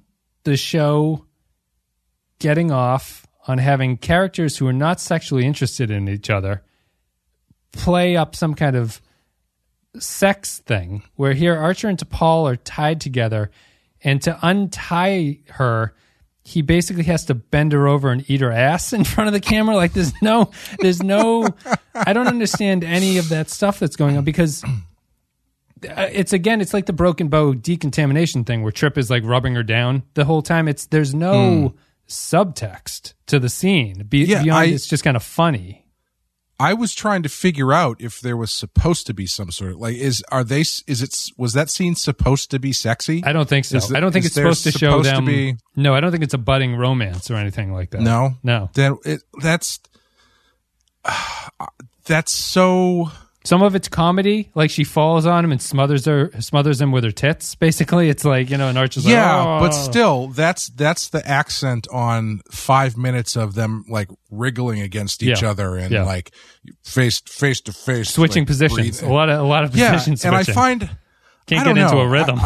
[0.44, 1.26] the show
[2.44, 6.62] getting off on having characters who are not sexually interested in each other
[7.72, 9.02] play up some kind of
[9.98, 13.50] sex thing where here Archer and T'Pol are tied together
[14.04, 15.96] and to untie her
[16.44, 19.40] he basically has to bend her over and eat her ass in front of the
[19.40, 19.78] camera.
[19.78, 21.48] Like there's no there's no
[21.96, 26.74] I don't understand any of that stuff that's going on because uh, it's again it's
[26.74, 30.42] like the broken bow decontamination thing where Trip is like rubbing her down the whole
[30.42, 30.68] time.
[30.68, 31.76] It's there's no
[32.14, 35.84] subtext to the scene be, Yeah, beyond I- it's just kind of funny
[36.60, 39.78] I was trying to figure out if there was supposed to be some sort of
[39.80, 43.24] like is are they is it was that scene supposed to be sexy?
[43.26, 43.80] I don't think so.
[43.94, 45.26] I don't think it's supposed to show supposed to them.
[45.26, 48.02] be- no, I don't think it's a budding romance or anything like that.
[48.02, 48.70] No, no.
[48.76, 49.80] Then it, that's
[51.06, 51.48] uh,
[52.06, 53.12] that's so.
[53.46, 57.04] Some of it's comedy, like she falls on him and smothers her, smothers him with
[57.04, 57.56] her tits.
[57.56, 59.60] Basically, it's like you know, and Archer's Yeah, like, oh.
[59.66, 65.42] but still, that's that's the accent on five minutes of them like wriggling against each
[65.42, 65.50] Yeah.
[65.52, 66.04] other and Yeah.
[66.04, 66.32] like
[66.84, 68.80] face face to face, switching like, positions.
[69.02, 69.10] breathing.
[69.10, 70.90] A lot of a lot of Yeah, position and I find
[71.46, 72.02] Can't I get into know.
[72.02, 72.40] a rhythm.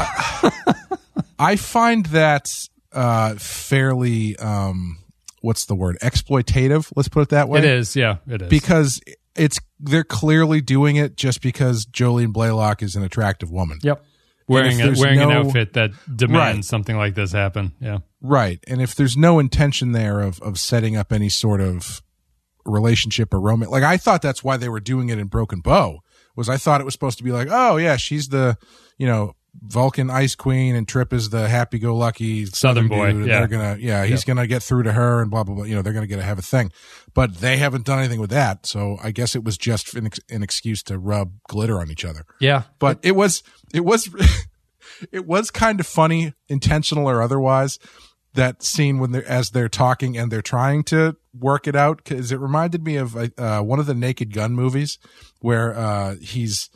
[1.40, 2.52] I find that
[2.92, 4.98] uh, fairly um,
[5.42, 6.92] what's the word exploitative.
[6.96, 7.60] Let's put it that way.
[7.60, 8.50] it is, yeah, it is.
[8.50, 9.00] because
[9.38, 13.80] it's they're clearly doing it just because Jolene Blalock is an attractive woman.
[13.84, 14.04] yep,
[14.48, 16.66] wearing a, there's wearing an outfit that demands Right.
[16.66, 17.74] something like this happen.
[17.80, 18.60] Yeah, Right.
[18.68, 22.02] And if there's no intention there of of setting up any sort of
[22.66, 26.00] relationship or romance, like I thought that's why they were doing it in Broken Bow.
[26.36, 28.58] Was I thought it was supposed to be like, oh yeah, she's the
[28.98, 33.28] you know Vulcan Ice Queen and Trip is the happy go lucky Southern boy, dude,
[33.28, 33.40] yeah.
[33.40, 35.64] they're gonna yeah he's gonna get through to her and blah blah blah.
[35.66, 36.72] You know they're gonna get to have a thing,
[37.14, 38.66] but they haven't done anything with that.
[38.66, 42.06] So I guess it was just an, ex- an excuse to rub glitter on each
[42.06, 43.44] other yeah, but it was
[43.74, 44.10] it was
[45.12, 47.80] it was kind of funny intentional or otherwise
[48.34, 52.32] that scene when they're as they're talking and they're trying to work it out because
[52.32, 54.98] it reminded me of uh, one of the naked gun movies
[55.42, 56.70] where uh, he's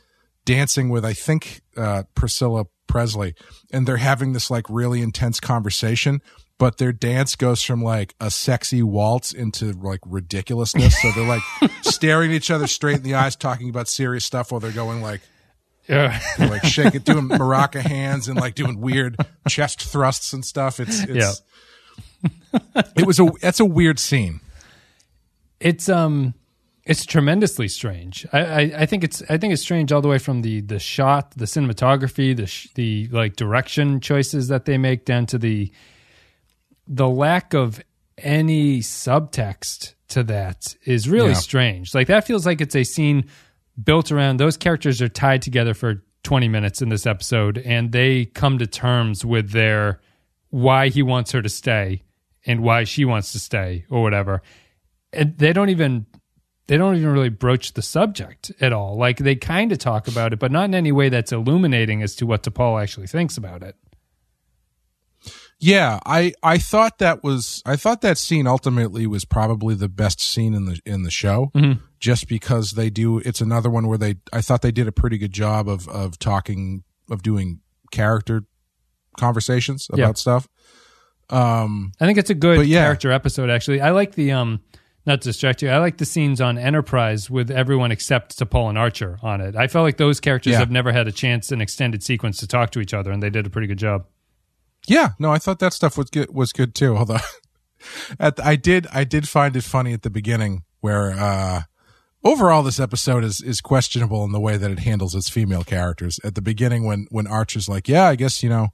[0.45, 3.33] dancing with i think uh, priscilla presley
[3.71, 6.21] and they're having this like really intense conversation
[6.57, 11.43] but their dance goes from like a sexy waltz into like ridiculousness so they're like
[11.81, 15.01] staring at each other straight in the eyes talking about serious stuff while they're going
[15.01, 15.21] like
[15.87, 16.19] yeah.
[16.39, 20.79] like shaking, doing maraca hands and like doing weird chest thrusts and stuff.
[20.79, 21.41] It's, it's
[22.95, 24.41] it was a that's a weird scene.
[25.59, 26.33] it's um
[26.83, 28.25] it's tremendously strange.
[28.33, 30.79] I, I, I think it's I think it's strange all the way from the the
[30.79, 35.71] shot, the cinematography, the sh- the like direction choices that they make down to the
[36.87, 37.81] the lack of
[38.17, 41.33] any subtext to that is really Yeah.
[41.35, 41.95] strange.
[41.95, 43.25] Like that feels like it's a scene
[43.81, 48.25] built around those characters are tied together for 20 minutes in this episode and they
[48.25, 50.01] come to terms with their
[50.49, 52.03] why he wants her to stay
[52.45, 54.41] and why she wants to stay or whatever
[55.13, 56.05] and they don't even
[56.71, 60.31] they don't even really broach the subject at all like they kind of talk about
[60.31, 63.61] it but not in any way that's illuminating as to what T'Pol actually thinks about
[63.61, 63.75] it
[65.59, 70.19] Yeah, I I thought that was I thought that scene ultimately was probably the best
[70.19, 71.51] scene in the in the show,
[71.99, 73.19] just because they do.
[73.19, 76.17] It's another one where they I thought they did a pretty good job of of
[76.17, 77.59] talking of doing
[77.91, 78.43] character
[79.19, 80.13] conversations about Yeah.
[80.13, 80.47] stuff.
[81.29, 82.81] Um, I think it's a good yeah.
[82.81, 83.51] character episode.
[83.51, 84.61] Actually, I like the um,
[85.05, 85.69] not to distract you.
[85.69, 89.55] I like the scenes on Enterprise with everyone except T'Pol and Archer on it.
[89.55, 90.59] I felt like those characters Yeah.
[90.59, 93.29] have never had a chance in extended sequence to talk to each other, and they
[93.29, 94.05] did a pretty good job.
[94.87, 96.95] Yeah, no, I thought that stuff was good was good too.
[96.97, 97.17] Although
[98.19, 101.61] at the, I did I did find it funny at the beginning where uh
[102.23, 106.19] overall this episode is is questionable in the way that it handles its female characters.
[106.23, 108.69] At the beginning when when Archer's like, "Yeah, I guess, you know,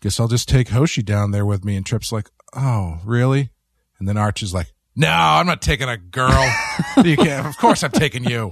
[0.00, 3.50] guess I'll just take Hoshi down there with me." And Trip's like, "Oh, really?"
[3.98, 6.50] And then Archer's like, "No, I'm not taking a girl.
[7.04, 7.46] you can't.
[7.46, 8.50] of course I'm taking you."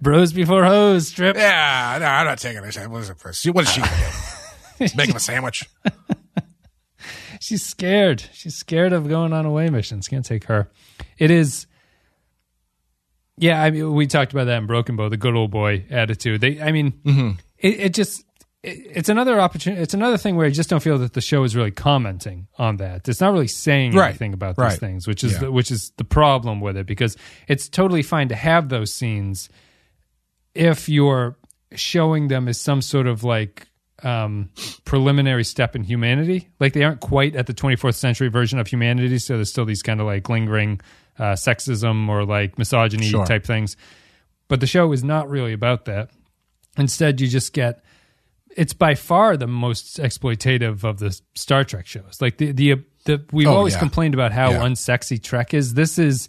[0.00, 1.36] Bros before hoes, Trip.
[1.36, 2.88] Yeah, no, I'm not taking her.
[2.88, 3.32] What is it for?
[3.52, 4.96] What is she going to do?
[4.96, 5.68] Making a sandwich.
[7.40, 8.24] She's scared.
[8.32, 10.08] She's scared of going on away missions.
[10.08, 10.70] Can't take her.
[11.18, 11.66] It is.
[13.36, 16.40] Yeah, I mean, we talked about that in Broken Bow, the good old boy attitude.
[16.40, 17.30] They, I mean, Mm-hmm.
[17.58, 18.24] it, it just,
[18.66, 19.80] it's another opportunity.
[19.82, 22.78] It's another thing where I just don't feel that the show is really commenting on
[22.78, 23.08] that.
[23.08, 24.08] It's not really saying Right.
[24.08, 24.70] anything about Right.
[24.70, 25.38] these things, which is Yeah.
[25.40, 27.16] the, which is the problem with it because
[27.48, 29.48] it's totally fine to have those scenes
[30.54, 31.36] if you're
[31.74, 33.68] showing them as some sort of like
[34.02, 34.50] um,
[34.84, 36.48] preliminary step in humanity.
[36.60, 39.82] Like they aren't quite at the 24th century version of humanity, so there's still these
[39.82, 40.80] kind of like lingering
[41.18, 43.24] uh, sexism or like misogyny Sure.
[43.24, 43.74] type things.
[44.48, 46.10] But the show is not really about that.
[46.76, 47.82] Instead, you just get
[48.56, 52.18] it's by far the most exploitative of the Star Trek shows.
[52.20, 53.80] Like the the, the we've Oh, always yeah.
[53.80, 54.60] complained about how Yeah.
[54.62, 55.74] unsexy Trek is.
[55.74, 56.28] This is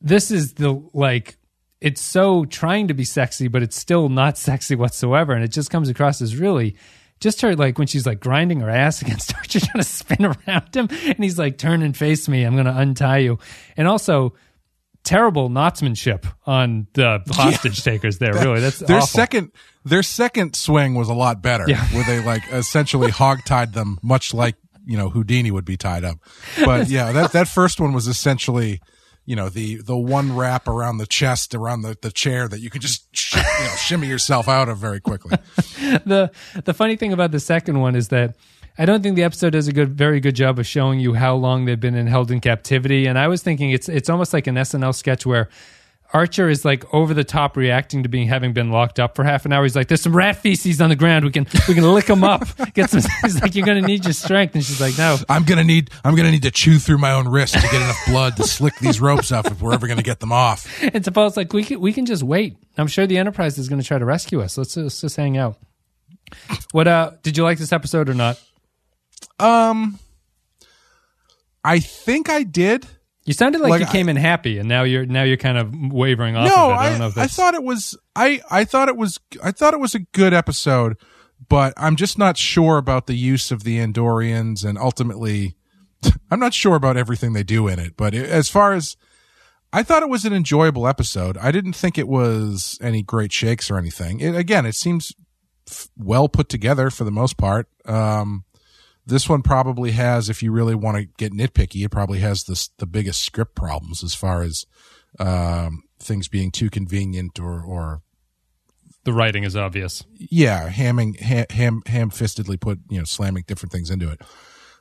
[0.00, 1.36] this is the like
[1.80, 5.70] it's so trying to be sexy, but it's still not sexy whatsoever, and it just
[5.70, 6.76] comes across as really.
[7.20, 10.74] Just her like when she's like grinding her ass against Archer, trying to spin around
[10.74, 12.42] him, and he's like, "Turn and face me.
[12.44, 13.38] I'm going to untie you."
[13.76, 14.34] And also,
[15.04, 18.18] terrible knotsmanship on the hostage takers.
[18.18, 19.06] There, really, that's their awful.
[19.06, 19.52] second
[19.84, 21.84] their second swing was a lot better Yeah.
[21.88, 26.18] where they like essentially hog-tied them much like you know houdini would be tied up
[26.64, 28.80] but yeah that that first one was essentially
[29.26, 32.68] you know the the one wrap around the chest around the, the chair that you
[32.70, 35.36] could just sh- you know shimmy yourself out of very quickly
[36.06, 36.30] the
[36.64, 38.36] the funny thing about the second one is that
[38.76, 41.34] I don't think the episode does a good, very good job of showing you how
[41.36, 43.06] long they've been in, held in captivity.
[43.06, 45.48] And I was thinking it's it's almost like an SNL sketch where
[46.12, 49.46] Archer is like over the top reacting to being having been locked up for half
[49.46, 49.64] an hour.
[49.64, 51.24] He's like, "There's some rat feces on the ground.
[51.24, 52.44] We can we can lick them up.
[52.74, 55.64] Get some." He's like, "You're gonna need your strength," and she's like, "No." i'm gonna
[55.64, 58.44] need i'm gonna need to chew through my own wrist to get enough blood to
[58.44, 61.64] slick these ropes off if we're ever gonna get them off And T'Pol's like, "We
[61.64, 62.56] can we can just wait.
[62.78, 64.56] I'm sure the Enterprise is going to try to rescue us.
[64.58, 65.58] Let's, let's just hang out."
[66.72, 67.12] What uh?
[67.22, 68.40] Did you like this episode or not?
[69.38, 69.98] Um
[71.64, 72.86] i think i did
[73.26, 75.72] You sounded like, Like, you came in happy, and now you're now you're kind of
[75.92, 76.46] wavering off.
[76.48, 76.74] no, of it.
[76.74, 79.50] I I, don't know if I thought it was I I thought it was I
[79.50, 80.98] thought it was a good episode,
[81.48, 85.56] but I'm just not sure about the use of the Andorians and ultimately
[86.30, 88.94] I'm not sure about everything they do in it, but it, as far as
[89.72, 91.36] I thought it was an enjoyable episode.
[91.38, 94.20] I didn't think it was any great shakes or anything.
[94.20, 95.12] It, again, it seems
[95.68, 97.66] f- well put together for the most part.
[97.86, 98.44] Um,
[99.06, 102.68] this one probably has, if you really want to get nitpicky, it probably has this,
[102.78, 104.66] the biggest script problems as far as
[105.18, 108.02] um, things being too convenient or, or
[109.04, 110.04] the writing is obvious.
[110.16, 114.20] yeah, hamming, ha- ham, ham-fistedly put, you know, slamming different things into it.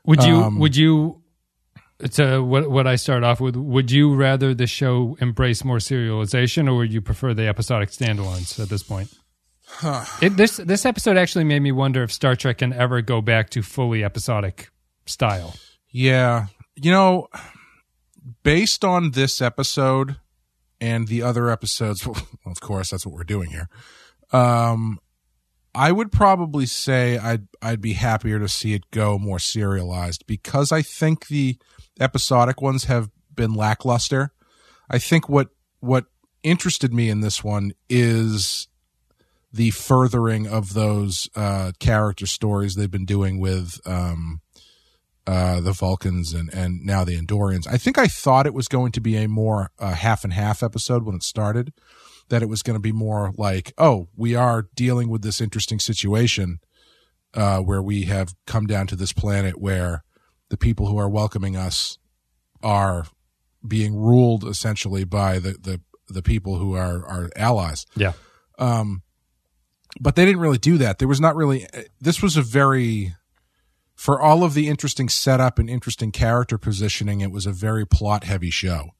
[0.06, 1.22] Would you Um, would you
[2.12, 3.56] to what what I start off with?
[3.56, 8.60] Would you rather the show embrace more serialization, or would you prefer the episodic standalones
[8.60, 9.14] at this point?
[10.22, 13.50] It, this this episode actually made me wonder if Star Trek can ever go back
[13.52, 14.70] to fully episodic
[15.06, 15.56] style.
[15.90, 16.48] Yeah.
[16.76, 17.28] You know,
[18.44, 20.18] based on this episode
[20.82, 23.70] and the other episodes, well, of course, that's what we're doing here.
[24.32, 25.00] Um,
[25.76, 30.72] I would probably say I'd I'd be happier to see it go more serialized because
[30.72, 31.58] I think the
[32.00, 34.32] episodic ones have been lackluster.
[34.90, 36.06] I think what what
[36.44, 38.68] interested me in this one is
[39.54, 44.42] the furthering of those uh, character stories they've been doing with um,
[45.28, 47.68] uh, the Vulcans and, and now the Andorians.
[47.72, 50.63] I think I thought it was going to be a more uh, half and half
[50.63, 51.72] episode when it started,
[52.30, 55.80] that it was going to be more like, oh, we are dealing with this interesting
[55.80, 56.60] situation
[57.36, 60.04] uh, where we have come down to this planet where
[60.50, 62.00] the people who are welcoming us
[62.63, 63.06] are
[63.68, 67.86] being ruled essentially by the, the, the people who are our allies
[68.60, 69.03] Yeah,
[69.99, 70.99] but they didn't really do that.
[70.99, 71.67] There was not really.
[72.01, 73.15] This was a very,
[73.95, 78.23] for all of the interesting setup and interesting character positioning, it was a very plot
[78.23, 78.91] heavy show.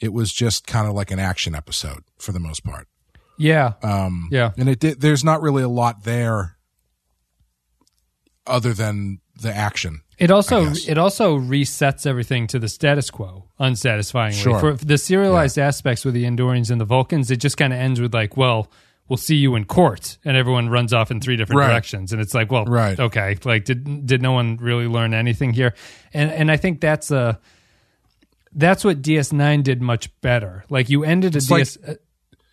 [0.00, 2.88] It was just kind of like an action episode for the most part,
[3.38, 4.50] yeah, um, yeah.
[4.56, 5.00] and it did.
[5.00, 6.56] There's not really a lot there,
[8.46, 10.02] other than the action.
[10.18, 14.38] It also it also resets everything to the status quo, unsatisfyingly.
[14.38, 14.60] Sure.
[14.60, 18.00] For the serialized aspects with the Andorians and the Vulcans, it just kind of ends
[18.00, 18.70] with like, well,
[19.08, 21.68] we'll see you in court, and everyone runs off in three different Right.
[21.68, 22.98] directions, and it's like, well, Right.
[22.98, 25.74] okay, like did did no one really learn anything here?
[26.14, 27.38] And and I think that's a
[28.54, 30.64] that's what DS9 did much better.
[30.68, 31.78] Like you ended a It's like- DS.
[31.86, 31.94] uh,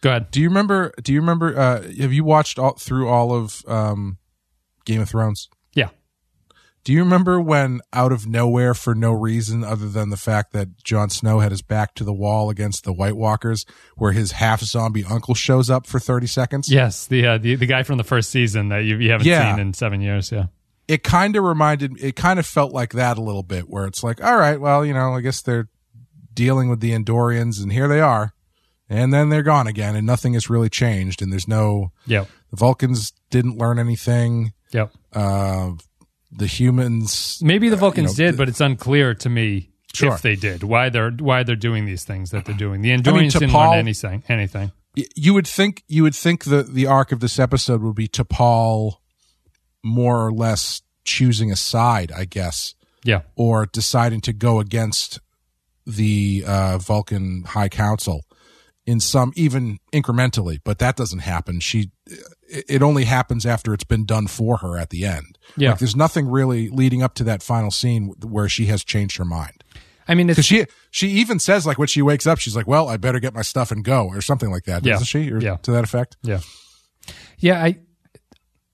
[0.01, 0.31] go ahead.
[0.31, 0.93] Do you remember?
[1.03, 1.57] Do you remember?
[1.59, 4.17] Uh, have you watched all through all of um,
[4.85, 5.49] Game of Thrones?
[6.85, 10.77] Do you remember when, out of nowhere, for no reason other than the fact that
[10.83, 13.65] Jon Snow had his back to the wall against the White Walkers,
[13.97, 16.71] where his half zombie uncle shows up for thirty seconds?
[16.71, 19.51] Yes, the uh, the the guy from the first season that you, you haven't Yeah.
[19.55, 20.31] seen in seven years.
[20.31, 20.45] Yeah.
[20.87, 22.01] It kind of reminded.
[22.01, 24.83] It kind of felt like that a little bit, where it's like, all right, well,
[24.85, 25.67] you know, I guess they're
[26.33, 28.33] dealing with the Andorians, and here they are,
[28.89, 32.27] and then they're gone again, and nothing has really changed, and there's no Yep.
[32.49, 34.53] the Vulcans didn't learn anything.
[34.71, 34.91] Yep.
[35.13, 35.71] Uh,
[36.31, 40.13] the humans Maybe the Vulcans you know, did, but it's unclear to me Sure.
[40.13, 40.61] if they did.
[40.63, 42.81] Why they're why they're doing these things that they're doing.
[42.81, 44.23] The mean, Andorians to didn't Paul- learn anything.
[44.29, 44.71] Anything.
[45.15, 48.97] you would think you would think the the arc of this episode would be T'Pol
[49.83, 53.21] more or less choosing a side, I guess, Yeah.
[53.35, 55.19] or deciding to go against
[55.87, 58.25] the uh, Vulcan High Council
[58.89, 61.59] in some even incrementally, but that doesn't happen.
[61.59, 61.91] She
[62.47, 65.37] it only happens after it's been done for her at the end.
[65.55, 65.69] Yeah.
[65.69, 69.25] Like there's nothing really leading up to that final scene where she has changed her
[69.25, 69.63] mind.
[70.07, 72.89] I mean, Because she she even says like when she wakes up, she's like, "Well,
[72.89, 74.93] I better get my stuff and go," or something like that, Yeah.
[74.93, 75.31] doesn't she?
[75.31, 75.57] Or Yeah.
[75.57, 76.17] to that effect.
[76.23, 76.39] yeah,
[77.37, 77.63] yeah.
[77.63, 77.77] I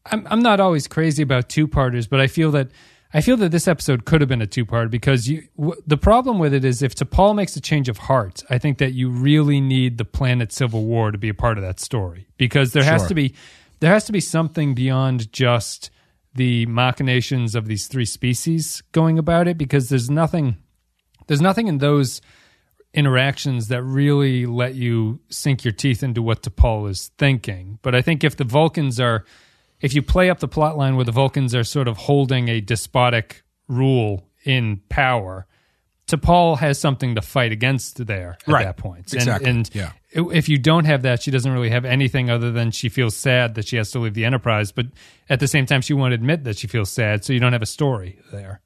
[0.05, 2.69] I'm I'm not always crazy about two parters, but I feel that
[3.15, 5.95] I feel that this episode could have been a two part because you w- the
[5.95, 9.09] problem with it is if T'Pol makes a change of heart, I think that you
[9.09, 12.83] really need the planet civil war to be a part of that story because there
[12.83, 13.07] has Sure.
[13.07, 13.33] to be
[13.79, 15.91] there has to be something beyond just
[16.33, 20.57] the machinations of these three species going about it because there's nothing
[21.27, 22.19] there's nothing in those
[22.93, 27.79] interactions that really let you sink your teeth into what T'Pol is thinking.
[27.81, 29.25] But I think if the Vulcans are,
[29.85, 32.59] if you play up the plot line where the Vulcans are sort of holding a
[32.59, 35.45] despotic rule in power,
[36.07, 38.63] T'Pol has something to fight against there at Right.
[38.65, 39.13] that point.
[39.13, 39.47] Exactly.
[39.49, 39.91] And, and Yeah.
[40.33, 43.55] if you don't have that, she doesn't really have anything other than she feels sad
[43.55, 44.71] that she has to leave the Enterprise.
[44.71, 44.87] But
[45.29, 47.61] at the same time, she won't admit that she feels sad, so you don't have
[47.63, 48.61] a story there.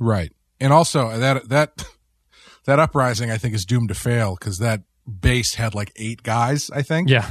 [0.00, 0.32] Right.
[0.60, 1.84] And also that that
[2.66, 4.82] that uprising I think is doomed to fail because that
[5.20, 7.08] base had like eight guys, I think.
[7.08, 7.28] Yeah.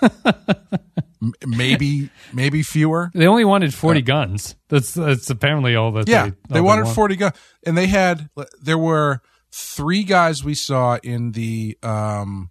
[1.22, 3.10] M- maybe maybe fewer.
[3.14, 4.56] They only wanted 40 guns.
[4.68, 6.26] That's that's apparently all that Yeah.
[6.26, 6.94] they, They, all wanted want.
[6.96, 7.34] 40 guns.
[7.66, 8.28] And they had
[8.62, 9.20] there were
[9.52, 12.50] three guys we saw in the um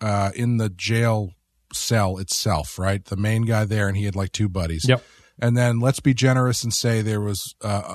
[0.00, 1.30] uh in the jail
[1.72, 3.04] cell itself, right?
[3.04, 4.84] The main guy there and he had like two buddies.
[4.86, 5.02] Yep.
[5.38, 7.94] And then let's be generous and say there was uh,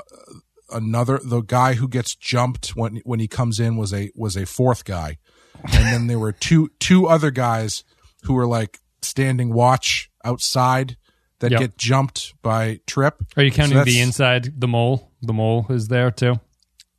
[0.71, 4.45] another the guy who gets jumped when when he comes in was a was a
[4.45, 5.17] fourth guy,
[5.63, 7.83] and then there were two two other guys
[8.23, 10.97] who were like standing watch outside
[11.39, 11.59] that Yep.
[11.59, 13.23] get jumped by Trip.
[13.37, 15.11] Are you So counting the inside the mole?
[15.21, 16.35] The mole is there too.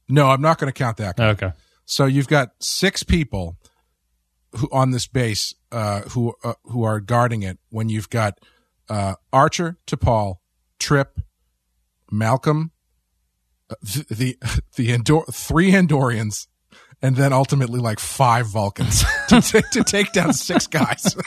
[0.09, 1.17] No, I'm not going to count that.
[1.17, 1.29] Guy.
[1.31, 1.53] Okay.
[1.85, 3.57] So you've got six people
[4.57, 7.59] who on this base uh, who uh, who are guarding it.
[7.71, 8.39] When you've got
[8.89, 10.37] uh, Archer, T'Pol,
[10.79, 11.21] Trip,
[12.11, 12.71] Malcolm,
[13.71, 16.47] uh, the the, the Andor- three Andorians,
[17.03, 21.17] and then ultimately like five Vulcans to, ta- to take down six guys.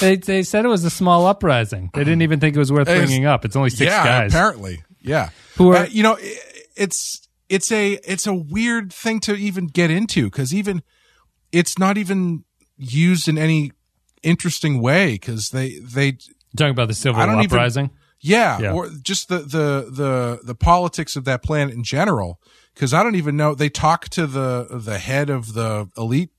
[0.00, 1.90] They they said it was a small uprising.
[1.94, 3.44] They didn't even think it was worth It's- bringing up.
[3.44, 4.32] It's only six yeah, guys.
[4.32, 5.30] apparently, yeah.
[5.56, 6.38] Who are- Uh, you know, i-
[6.76, 10.82] it's it's a it's a weird thing to even get into because even
[11.50, 12.44] it's not even
[12.76, 13.72] used in any
[14.22, 16.18] interesting way because they they
[16.56, 17.90] Talking about the civil don't even- uprising.
[18.20, 18.72] yeah, Yeah.
[18.74, 22.38] or just the the the the politics of that planet in general
[22.74, 26.30] because I don't even know they talk to the the head of the elite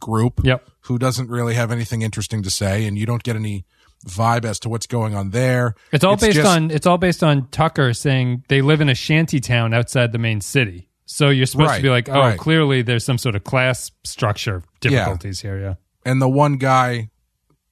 [0.00, 0.68] group Yep.
[0.82, 3.64] who doesn't really have anything interesting to say and you don't get any
[4.06, 7.22] vibe as to what's going on there It's all based just- on it's all based
[7.24, 10.88] on Tucker saying they live in a shanty town outside the main city.
[11.06, 12.38] So you're supposed Right, to be like, oh, right.
[12.38, 15.58] clearly there's some sort of class structure difficulties here.
[15.60, 15.74] Yeah.
[16.04, 17.10] and the one guy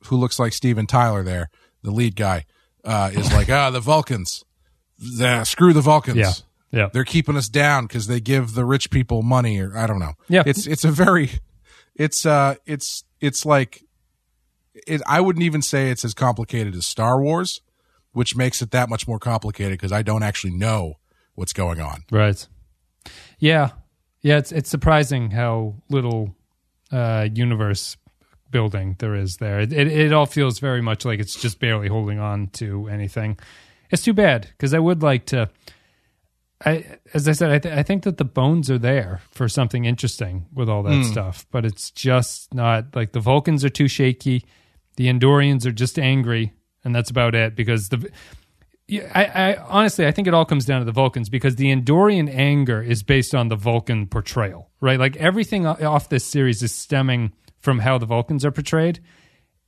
[0.07, 1.49] who looks like Steven Tyler there,
[1.83, 2.45] the lead guy,
[2.85, 4.45] uh, is like, ah, the Vulcans.
[4.99, 6.17] The, screw the Vulcans.
[6.17, 6.33] Yeah.
[6.73, 6.89] Yeah.
[6.93, 10.15] They're keeping us down because they give the rich people money or I don't know.
[10.29, 10.43] Yeah.
[10.47, 11.31] It's, it's a very,
[11.95, 13.85] it's, uh, it's, it's like,
[14.87, 17.61] it, I wouldn't even say it's as complicated as Star Wars,
[18.13, 20.95] which makes it that much more complicated because I don't actually know
[21.35, 22.05] what's going on.
[22.11, 22.47] Right.
[23.39, 23.71] Yeah.
[24.23, 26.37] Yeah, it's it's surprising how little
[26.93, 27.97] uh universe
[28.51, 29.61] building there is there.
[29.61, 33.39] It, it it all feels very much like it's just barely holding on to anything.
[33.91, 35.51] It's too bad because I would like to
[36.65, 39.85] I as I said I, th- I think that the bones are there for something
[39.85, 41.03] interesting with all that hmm.
[41.03, 44.45] stuff, but it's just not like the Vulcans are too shaky,
[44.97, 46.53] the Andorians are just angry,
[46.85, 48.11] and that's about it because the
[48.91, 52.29] I, I honestly, I think it all comes down to the Vulcans because the Andorian
[52.29, 54.99] anger is based on the Vulcan portrayal, right?
[54.99, 59.01] Like everything off this series is stemming from how the Vulcans are portrayed,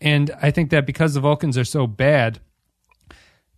[0.01, 2.41] and I think that because the Vulcans are so bad,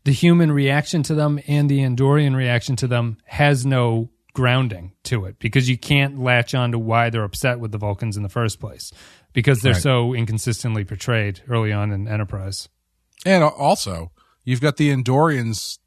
[0.07, 5.25] the human reaction to them and the Andorian reaction to them has no grounding to
[5.25, 8.29] it because you can't latch on to why they're upset with the Vulcans in the
[8.29, 8.92] first place
[9.33, 9.83] because they're Right.
[9.83, 12.69] so inconsistently portrayed early on in Enterprise.
[13.25, 14.12] And also,
[14.45, 15.79] you've got the Andorians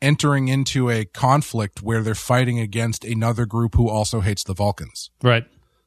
[0.00, 5.10] entering into a conflict where they're fighting against another group who also hates the Vulcans.
[5.22, 5.44] Right.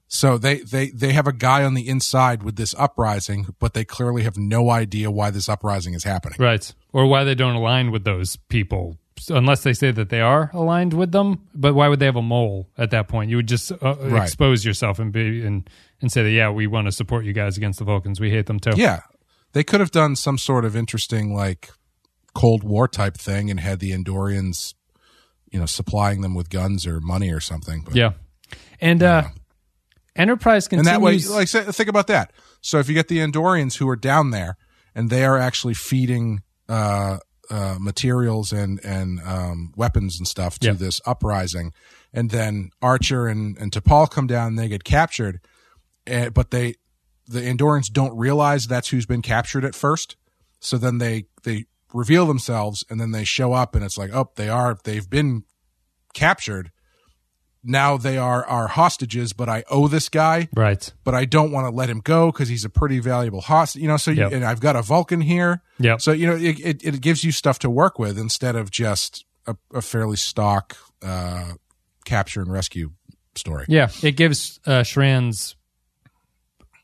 [0.08, 3.84] So they, they, they have a guy on the inside with this uprising, but they
[3.84, 6.38] clearly have no idea why this uprising is happening.
[6.40, 6.72] Right.
[6.96, 8.96] Or why they don't align with those people,
[9.30, 11.46] unless they say that they are aligned with them.
[11.54, 13.30] But why would they have a mole at that point?
[13.30, 14.24] You would just uh, Right.
[14.24, 15.70] expose yourself and be and
[16.02, 18.22] and say that yeah, we want to support you guys against the Vulcans.
[18.22, 18.72] We hate them too.
[18.78, 19.02] Yeah.
[19.52, 21.70] They could have done some sort of interesting, like,
[22.34, 24.74] Cold War type thing and had the Andorians,
[25.52, 27.82] you know, supplying them with guns or money or something.
[27.86, 28.12] But Yeah.
[28.80, 29.24] And uh,
[30.16, 32.32] Enterprise and that way, like, think about that.
[32.62, 34.56] So if you get the Andorians who are down there
[34.94, 37.18] and they are actually feeding uh,
[37.50, 40.78] uh, materials and and um, weapons and stuff to Yep.
[40.78, 41.74] this uprising,
[42.14, 45.40] and then Archer and and T'Pol come down and they get captured,
[46.08, 46.76] eh, but they
[47.28, 50.16] the Andorians don't realize that's who's been captured at first.
[50.60, 54.32] So then they they reveal themselves and then they show up and it's like, oh,
[54.36, 55.44] they are they've been
[56.14, 56.72] captured.
[57.68, 60.94] Now they are our hostages, but I owe this guy right.
[61.04, 63.82] but I don't want to let him go because he's a pretty valuable hostage.
[63.82, 64.32] You know, so you, Yep.
[64.34, 65.62] and I've got a Vulcan here.
[65.80, 65.98] Yeah.
[65.98, 69.26] So you know, it, it, it gives you stuff to work with instead of just
[69.48, 71.54] a, a fairly stock uh,
[72.06, 72.92] capture and rescue
[73.36, 73.66] story.
[73.68, 75.56] Yeah, it gives uh, Shran's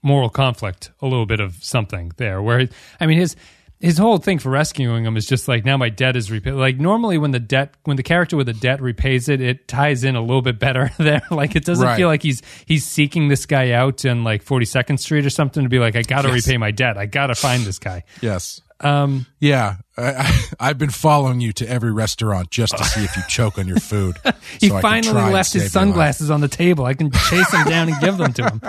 [0.04, 2.42] moral conflict a little bit of something there.
[2.42, 2.68] Where
[3.00, 3.36] I mean, his
[3.82, 6.54] his whole thing for rescuing him is just like now my debt is repaid.
[6.54, 10.04] Like normally when the debt when the character with the debt repays it, it ties
[10.04, 11.22] in a little bit better there.
[11.32, 11.98] Like it doesn't Right.
[11.98, 15.64] feel like he's he's seeking this guy out in like Forty Second Street or something
[15.64, 16.46] to be like I got to Yes.
[16.48, 16.98] repay my debt.
[16.98, 18.04] I got to find this guy.
[18.22, 18.62] Yes.
[18.84, 23.22] Um, Yeah, I, I've been following you to every restaurant just to see if you
[23.28, 24.16] choke on your food.
[24.60, 26.86] he so finally left his sunglasses on the table.
[26.86, 28.62] I can chase him down and give them to him.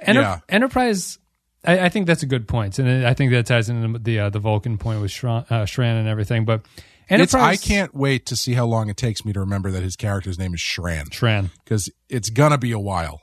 [0.00, 0.38] Enter- Yeah.
[0.48, 1.18] Enterprise,
[1.64, 4.30] I, I think that's a good point, and I think that ties into the uh,
[4.30, 6.44] the Vulcan point with Shran, uh, Shran and everything.
[6.44, 6.64] But
[7.08, 9.96] It's, I can't wait to see how long it takes me to remember that his
[9.96, 11.50] character's name is Shran Shran.
[11.64, 13.22] because it's gonna be a while.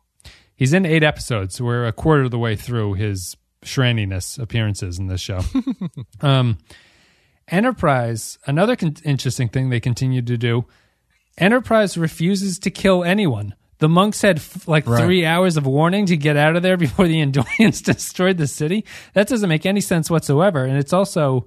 [0.55, 1.61] He's in eight episodes.
[1.61, 5.41] We're a quarter of the way through his Shraniness appearances in this show.
[6.21, 6.57] um,
[7.49, 10.65] Enterprise, another con- interesting thing they continue to do.
[11.37, 13.55] Enterprise refuses to kill anyone.
[13.79, 15.03] The monks had f- like Right.
[15.03, 18.85] three hours of warning to get out of there before the Andorians destroyed the city.
[19.13, 20.63] That doesn't make any sense whatsoever.
[20.65, 21.45] And it's also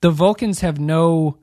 [0.00, 1.38] the Vulcans have no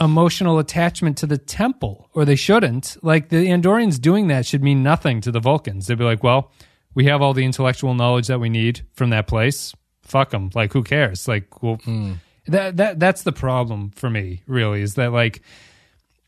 [0.00, 2.96] emotional attachment to the temple, or they shouldn't.
[3.02, 5.86] Like the Andorians doing that should mean nothing to the Vulcans.
[5.86, 6.50] They'd be like, well,
[6.94, 9.74] we have all the intellectual knowledge that we need from that place.
[10.02, 10.50] Fuck them.
[10.54, 11.26] Like, who cares?
[11.28, 12.14] Like, well, hmm.
[12.46, 14.42] that that that's the problem for me.
[14.46, 15.42] Really, is that like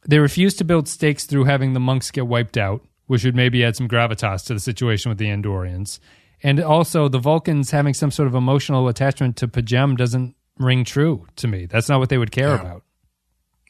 [0.07, 3.65] they refuse to build stakes through having the monks get wiped out, which would maybe
[3.65, 5.99] add some gravitas to the situation with the Andorians.
[6.43, 11.27] And also, the Vulcans having some sort of emotional attachment to P'Jem doesn't ring true
[11.37, 11.67] to me.
[11.67, 12.61] That's not what they would care Yeah.
[12.61, 12.83] about.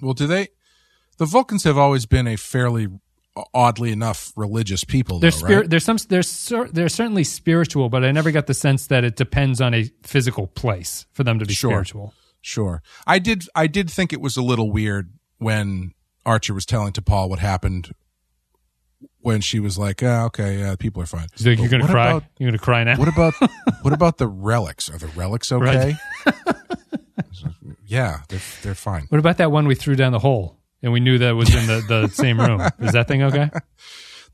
[0.00, 0.48] Well, do they?
[1.18, 2.88] The Vulcans have always been a fairly,
[3.36, 5.20] uh, oddly enough, religious people.
[5.20, 5.60] They're though, spirit.
[5.60, 5.70] right?
[5.70, 5.98] There's some.
[6.08, 6.22] They're
[6.72, 10.48] they're certainly spiritual, but I never got the sense that it depends on a physical
[10.48, 11.70] place for them to be Sure.
[11.70, 12.12] spiritual.
[12.40, 12.82] Sure.
[13.06, 13.44] I did.
[13.54, 15.92] I did think it was a little weird when
[16.26, 17.92] Archer was telling T'Pol what happened
[19.24, 22.10] when she was like, ah, "Okay, yeah, people are fine." Like, "You're gonna cry.
[22.10, 23.34] about- You're gonna cry now." what about
[23.82, 24.88] what about the relics?
[24.90, 25.96] Are the relics okay?
[27.86, 29.06] yeah, they're they're fine.
[29.08, 31.66] What about that one we threw down the hole and we knew that was in
[31.66, 32.60] the, the same room?
[32.80, 33.50] Is that thing okay?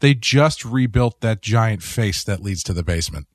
[0.00, 3.26] They just rebuilt that giant face that leads to the basement.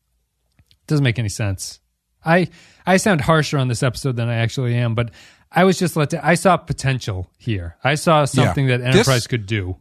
[0.87, 1.79] Doesn't make any sense.
[2.23, 2.49] I
[2.85, 5.11] I sound harsher on this episode than I actually am, but
[5.51, 7.77] I was just let to, I saw potential here.
[7.83, 9.77] I saw something that This- Enterprise could do.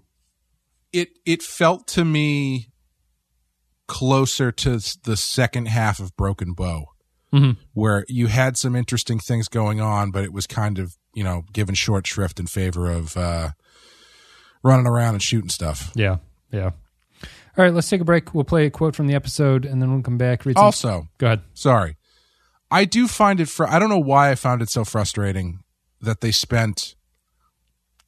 [0.95, 2.69] It it felt to me
[3.89, 6.87] closer to the second half of Broken Bow,
[7.73, 11.43] where you had some interesting things going on, but it was kind of you know
[11.53, 13.51] given short shrift in favor of uh,
[14.63, 15.91] running around and shooting stuff.
[15.97, 16.19] Yeah,
[16.53, 16.71] yeah.
[17.57, 18.33] All right, let's take a break.
[18.35, 20.45] We'll play a quote from the episode, and then we'll come back.
[20.47, 21.43] Read some, Also, go ahead.
[21.55, 21.97] sorry,
[22.71, 23.49] I do find it.
[23.49, 25.59] Fr- I don't know why I found it so frustrating
[26.01, 26.95] that they spent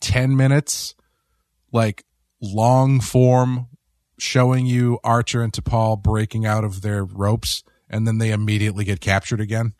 [0.00, 0.94] ten minutes,
[1.72, 2.04] like
[2.40, 3.66] long form,
[4.18, 9.00] showing you Archer and T'Pol breaking out of their ropes, and then they immediately get
[9.00, 9.74] captured again.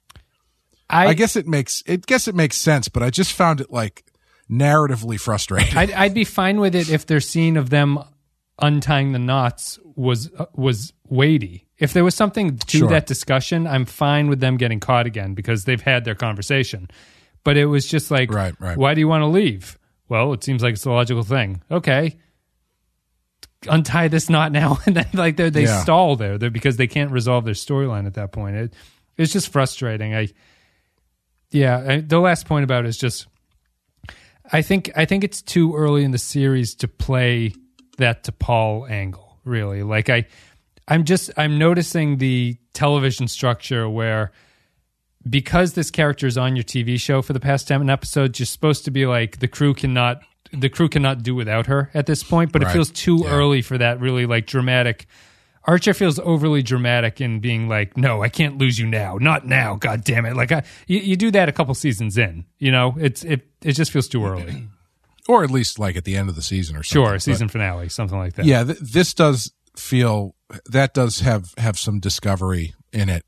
[0.89, 3.71] I, I guess it makes it guess it makes sense, but I just found it
[3.73, 4.05] like
[4.51, 5.77] narratively frustrating.
[5.77, 7.99] I'd, I'd be fine with it if their scene of them
[8.61, 11.67] untying the knots was uh, was weighty.
[11.79, 12.89] If there was something to Sure.
[12.89, 16.89] that discussion, I'm fine with them getting caught again because they've had their conversation.
[17.45, 18.77] But it was just like, Right, right.
[18.79, 19.79] why do you want to leave?
[20.09, 21.63] Well, it seems like it's a logical thing.
[21.71, 22.17] Okay,
[23.69, 25.83] untie this knot now, and then like they they Yeah.
[25.83, 28.57] stall there They're, because they can't resolve their storyline at that point.
[28.57, 28.75] It
[29.17, 30.15] it's just frustrating.
[30.15, 30.29] I
[31.51, 33.27] yeah, I, the last point about it is just
[34.53, 37.55] I think I think it's too early in the series to play
[37.99, 39.39] that T'Pol angle.
[39.45, 40.27] Really, like I,
[40.89, 44.33] I'm just I'm noticing the television structure where
[45.29, 48.85] because this character is on your TV show for the past ten episodes, you're supposed
[48.85, 50.21] to be like the crew cannot
[50.53, 52.53] the crew cannot do without her at this point.
[52.53, 53.31] But it feels too Yeah.
[53.31, 55.07] early for that really like dramatic.
[55.65, 59.75] Archer feels overly dramatic in being like, "No, I can't lose you now, not now,
[59.75, 62.95] god damn it!" Like, I, you, you do that a couple seasons in, you know,
[63.01, 64.69] it's it it just feels too early.
[65.29, 67.05] or at least like at the end of the season or something.
[67.05, 68.45] Sure, But- season finale, something like that.
[68.47, 70.37] yeah, th- this does feel
[70.67, 73.25] that does have have some discovery in it,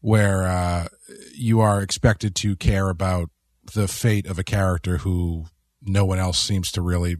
[0.00, 0.88] where uh,
[1.32, 3.30] you are expected to care about
[3.72, 5.44] the fate of a character who
[5.84, 7.16] no one else seems to really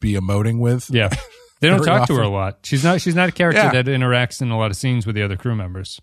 [0.00, 0.90] be emoting with.
[0.90, 1.08] Yeah.
[1.60, 2.58] They don't talk to her a lot.
[2.64, 3.72] She's not she's not a character Yeah.
[3.72, 5.98] that interacts in a lot of scenes with the other crew members.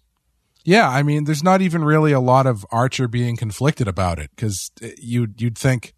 [0.66, 4.32] Yeah, I mean, there's not even really a lot of Archer being conflicted about it
[4.36, 5.94] because eh, you'd you'd think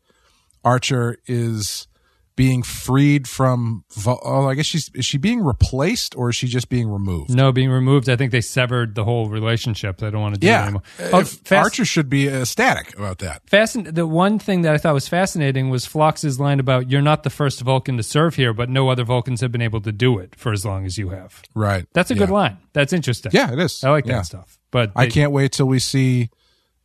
[0.63, 1.87] Archer is
[2.35, 3.83] being freed from.
[4.05, 7.29] Oh, I guess she's is she being replaced or is she just being removed?
[7.33, 9.97] No, being removed, I think they severed the whole relationship.
[9.99, 10.83] They don't want to do it Yeah, anymore.
[10.99, 13.45] Uh, oh, fast- Archer should be uh, ecstatic about that.
[13.45, 17.23] Fascin- the one thing that I thought was fascinating was Phlox's line about "You're not
[17.23, 20.19] the first Vulcan to serve here, but no other Vulcans have been able to do
[20.19, 21.85] it for as long as you have." Right.
[21.93, 22.57] That's a good line.
[22.73, 23.31] That's interesting.
[23.33, 23.83] Yeah, it is.
[23.83, 24.17] I like Yeah.
[24.17, 24.57] that stuff.
[24.71, 26.29] But I can't wait till we see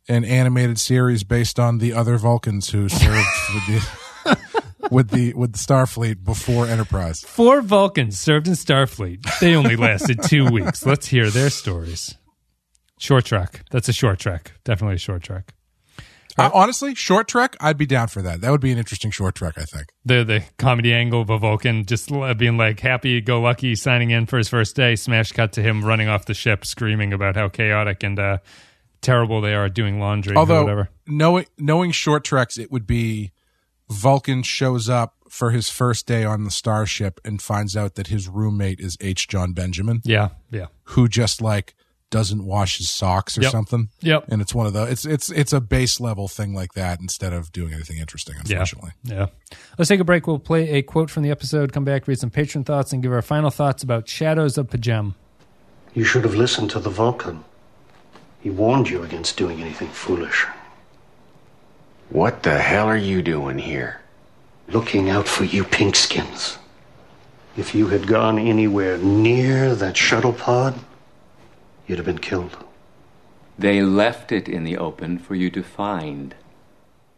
[0.07, 3.87] an animated series based on the other Vulcans who served with the
[4.89, 7.21] with the with the Starfleet before Enterprise.
[7.21, 9.39] Four Vulcans served in Starfleet.
[9.39, 10.85] They only lasted two weeks.
[10.85, 12.15] Let's hear their stories.
[12.99, 13.63] Short trek.
[13.71, 14.53] That's a short trek.
[14.63, 15.53] Definitely a short trek.
[16.37, 18.39] Uh, honestly, short trek, I'd be down for that.
[18.39, 19.57] That would be an interesting short trek.
[19.57, 19.87] I think.
[20.05, 24.25] The the comedy angle of a Vulcan just being like happy go lucky signing in
[24.27, 24.95] for his first day.
[24.95, 28.37] Smash cut to him running off the ship, screaming about how chaotic and uh,
[29.01, 30.89] terrible they are doing laundry or Although whatever.
[31.05, 33.31] knowing knowing short treks, it would be
[33.91, 38.27] Vulcan shows up for his first day on the starship and finds out that his
[38.27, 39.27] roommate is H.
[39.27, 40.67] Jon Benjamin, Yeah, yeah.
[40.85, 41.75] who just like
[42.09, 43.51] doesn't wash his socks or Yep.
[43.51, 43.89] something.
[44.01, 44.25] Yep.
[44.29, 47.31] And it's one of the it's it's it's a base level thing like that instead
[47.31, 48.35] of doing anything interesting.
[48.37, 49.27] Unfortunately, Yeah.
[49.77, 50.27] Let's take a break.
[50.27, 53.13] We'll play a quote from the episode, come back, read some patron thoughts, and give
[53.13, 55.15] our final thoughts about Shadows of P'Jem.
[55.93, 57.43] You should have listened to the Vulcan.
[58.41, 60.45] He warned you against doing anything foolish.
[62.11, 64.01] What the hell are you doing here?
[64.67, 66.57] Looking out for you pinkskins.
[67.55, 70.77] If you had gone anywhere near that shuttle pod,
[71.87, 72.57] you'd have been killed.
[73.57, 76.35] They left it in the open for you to find.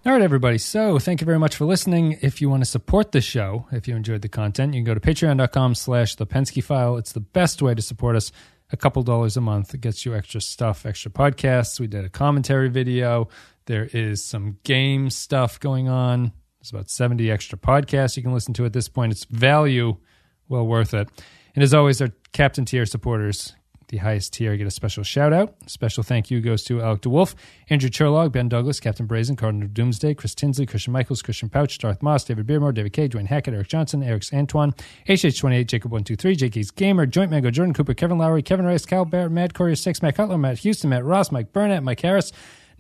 [0.06, 0.60] All right, everybody.
[0.60, 2.20] So thank you very much for listening.
[2.22, 4.94] If you want to support the show, if you enjoyed the content, you can go
[4.94, 6.98] to patreon.com slash the Pensky file.
[6.98, 8.32] It's the best way to support us.
[8.72, 9.74] A couple dollars a month.
[9.74, 11.80] It gets you extra stuff, extra podcasts.
[11.80, 13.30] We did a commentary video.
[13.66, 16.34] There is some game stuff going on.
[16.60, 19.12] There's about 70 extra podcasts you can listen to at this point.
[19.12, 19.98] It's value
[20.48, 21.10] well worth it.
[21.56, 23.54] And as always, our Captain tier supporters,
[23.90, 25.56] the highest tier, get a special shout out.
[25.68, 27.36] Special thank you goes to Alec DeWolf,
[27.70, 32.02] Andrew Cherlog, Ben Douglas, Captain Brazen, Cardinal Doomsday, Chris Tinsley, Christian Michaels, Christian Pouch, Darth
[32.02, 34.74] Moss, David Beermore, David K, Dwayne Hackett, Eric Johnson, Eric's Antoine,
[35.08, 39.54] HH28, Jacob123, JK's Gamer, Joint Mango, Jordan Cooper, Kevin Lowry, Kevin Rice, Cal Barrett, Matt
[39.54, 42.32] Courier 6, Matt Cutler, Matt Houston, Matt Ross, Mike Burnett, Mike Harris,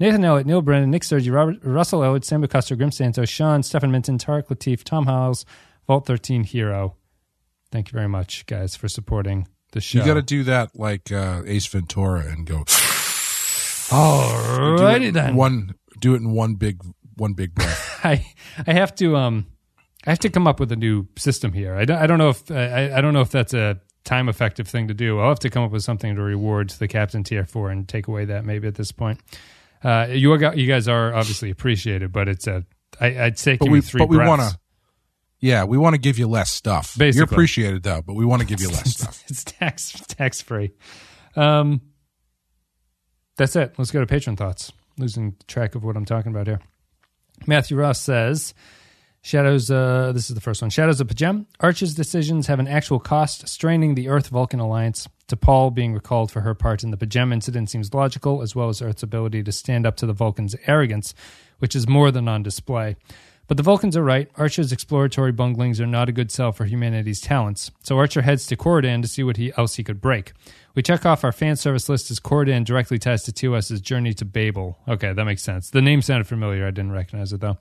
[0.04, 3.89] Nathan Elliott, Neil Brennan, Nick Sergi, Robert, Russell Elwood, Sam Custer, Grim Santos, Sean, Stephen
[3.89, 5.45] Minton, Tarek Latif, Tom Howells,
[5.88, 6.97] Vault 13 Hero.
[7.72, 9.99] Thank you very much, guys, for supporting the show.
[9.99, 12.66] you got to do that like uh, Ace Ventura and go.
[12.66, 12.74] do
[13.95, 15.38] Alrighty then.
[15.38, 16.82] One do it in one big
[17.16, 18.01] one big breath.
[18.04, 18.26] I
[18.68, 19.47] I have to um
[20.06, 21.76] I have to come up with a new system here.
[21.76, 24.68] I don't, I don't know if I, I don't know if that's a time effective
[24.68, 25.22] thing to do.
[25.22, 28.10] I'll have to come up with something to reward the captain tier for and take
[28.10, 29.22] away that maybe at this point.
[29.84, 32.65] Uh, you are, you guys are obviously appreciated, but it's a
[32.99, 34.57] I, I'd say but give we me three but we want to.
[35.39, 36.95] Yeah, we want to give you less stuff.
[36.97, 37.34] You're Basically.
[37.34, 39.23] appreciated though, but we want to give you less stuff.
[39.27, 40.71] it's tax tax free.
[41.36, 41.81] Um,
[43.36, 43.73] that's it.
[43.77, 44.71] Let's go to patron thoughts.
[44.97, 46.61] Losing track of what I'm talking about here.
[47.47, 48.53] Matthew Ross says,
[49.21, 50.69] "Shadows." Uh, this is the first one.
[50.69, 51.45] Shadows of P'Jem.
[51.59, 55.07] Archer's decisions have an actual cost, straining the Earth Vulcan alliance.
[55.36, 58.81] T'Pol being recalled for her part in the P'Jem incident seems logical, as well as
[58.81, 61.13] Earth's ability to stand up to the Vulcans' arrogance,
[61.59, 62.95] which is more than on display.
[63.47, 64.29] But the Vulcans are right.
[64.38, 67.71] Archer's exploratory bunglings are not a good sell for humanity's talents.
[67.84, 70.31] So Archer heads to Coridan to see what he, else he could break.
[70.75, 74.25] We check off our fan service list as Coridan directly ties to TOS's journey to
[74.25, 74.77] Babel.
[74.88, 75.69] Okay, that makes sense.
[75.69, 76.65] The name sounded familiar.
[76.65, 77.57] I didn't recognize it though.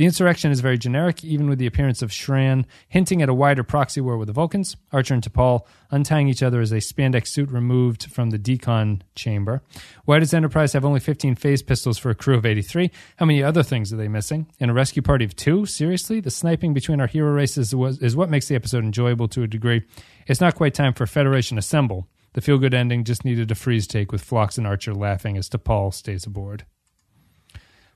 [0.00, 3.62] The insurrection is very generic, even with the appearance of Shran, hinting at a wider
[3.62, 4.74] proxy war with the Vulcans.
[4.92, 9.60] Archer and T'Pol untying each other as a spandex suit removed from the decon chamber.
[10.06, 12.90] Why does Enterprise have only 15 phase pistols for a crew of 83?
[13.18, 14.46] How many other things are they missing?
[14.58, 15.66] In a rescue party of two?
[15.66, 16.20] Seriously?
[16.20, 19.82] The sniping between our hero races is what makes the episode enjoyable to a degree.
[20.26, 22.08] It's not quite time for Federation Assemble.
[22.32, 25.50] The feel good ending just needed a freeze take with Phlox and Archer laughing as
[25.50, 26.64] T'Pol stays aboard.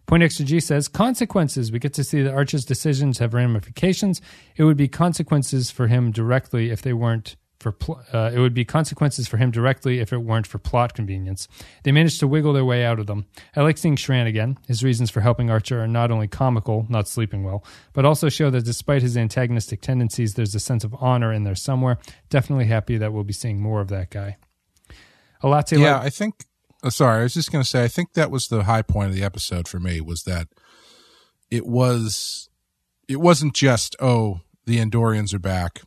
[0.07, 1.73] Point Extra G says consequences.
[1.73, 4.21] We get to see that Archer's decisions have ramifications.
[4.57, 8.53] It would be consequences for him directly if they weren't for pl- uh, it would
[8.53, 11.49] be consequences for him directly if it weren't for plot convenience.
[11.83, 13.25] They managed to wiggle their way out of them.
[13.57, 14.59] I like seeing Shran again.
[14.69, 18.51] His reasons for helping Archer are not only comical, not sleeping well, but also show
[18.51, 21.97] that despite his antagonistic tendencies, there's a sense of honor in there somewhere.
[22.29, 24.37] Definitely happy that we'll be seeing more of that guy.
[25.43, 26.45] Alate Yeah, I think.
[26.85, 27.83] Uh, sorry, I was just going to say.
[27.83, 30.49] I think that was the high point of the episode for me was that
[31.51, 32.49] it was.
[33.09, 35.81] It wasn't just oh the Andorians are back.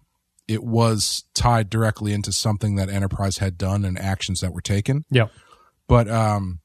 [0.47, 5.05] It was tied directly into something that Enterprise had done and actions that were taken.
[5.09, 5.27] yeah.
[5.87, 6.59] But um,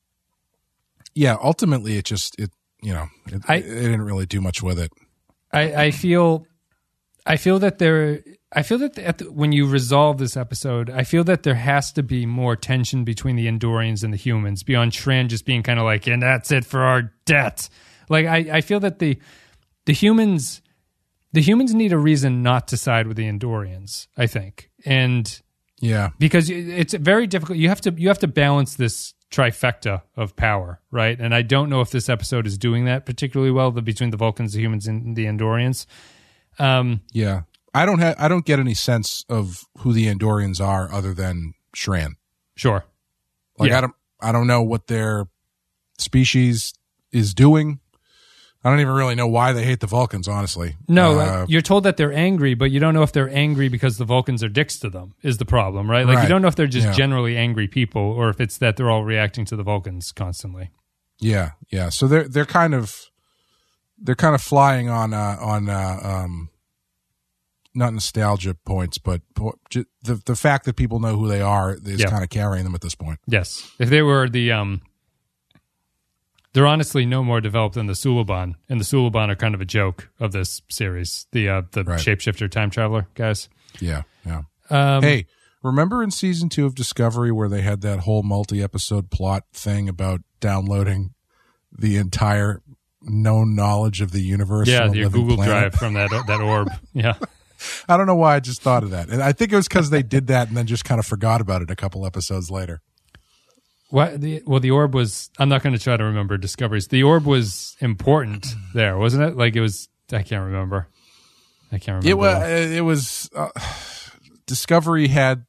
[1.15, 2.51] yeah, ultimately it just it
[2.83, 4.93] you know it, I- it didn't really do much with it.
[5.53, 6.47] I, I feel,
[7.27, 8.23] I feel that there,
[8.55, 11.91] I feel that at the, when you resolve this episode, I feel that there has
[11.93, 15.79] to be more tension between the Andorians and the humans beyond Shran just being kind
[15.79, 17.69] of like, and that's it for our debt.
[18.11, 19.19] Like I, I feel that the,
[19.87, 20.61] the humans,
[21.33, 24.07] the humans need a reason not to side with the Andorians.
[24.17, 25.41] I think, and
[25.81, 27.59] Yeah, because it's very difficult.
[27.59, 31.19] You have to you have to balance this trifecta of power, right?
[31.19, 33.73] And I don't know if this episode is doing that particularly well.
[33.73, 35.87] The between the Vulcans, the humans, and the Andorians.
[36.59, 37.43] Um, yeah.
[37.75, 41.55] I don't have I don't get any sense of who the Andorians are other than
[41.77, 42.13] Shran.
[42.55, 42.85] sure.
[43.59, 43.79] Like Yeah.
[43.79, 45.27] I don't I don't know what their
[45.99, 46.75] species
[47.13, 47.81] is doing.
[48.65, 50.77] I don't even really know why they hate the Vulcans, honestly.
[50.87, 53.69] No, Uh, like, you're told that they're angry, but you don't know if they're angry
[53.69, 55.15] because the Vulcans are dicks to them.
[55.23, 56.07] Is the problem, right?
[56.07, 56.93] Like you don't know if they're just Yeah.
[56.93, 60.71] generally angry people, or if it's that they're all reacting to the Vulcans constantly.
[61.19, 61.89] yeah, yeah.
[61.89, 63.11] So they're they're kind of
[63.99, 66.51] they're kind of flying on uh, on uh, um,
[67.75, 71.77] not nostalgia points, but po- ju- the the fact that people know who they are
[71.85, 73.19] is kind of carrying them at this point.
[73.27, 74.83] Yes, if they were the um,
[76.53, 79.65] they're honestly no more developed than the Suliban, and the Suliban are kind of a
[79.65, 81.27] joke of this series.
[81.33, 81.99] The uh, the Right.
[82.01, 83.49] shapeshifter time traveler guys.
[83.81, 84.43] Yeah, yeah.
[84.69, 85.27] Um, hey,
[85.63, 90.21] remember in season two of Discovery where they had that whole multi-episode plot thing about
[90.41, 91.15] downloading
[91.77, 92.61] the entire
[93.01, 94.69] known knowledge of the universe?
[94.69, 95.73] yeah, your Google planet?
[95.73, 96.69] Drive from that that orb.
[96.93, 97.15] Yeah,
[97.89, 99.91] I don't know why I just thought of that, and I think it was because
[99.91, 102.81] they did that and then just kind of forgot about it a couple episodes later.
[103.91, 105.31] what the well the orb was.
[105.39, 106.89] I'm not going to try to remember discoveries.
[106.89, 109.37] The orb was important there, wasn't it?
[109.37, 109.89] Like it was.
[110.13, 110.89] I can't remember.
[111.71, 112.09] I can't remember.
[112.09, 112.71] It was.
[112.73, 113.31] It was.
[113.35, 113.49] Uh,
[114.47, 115.47] Discovery had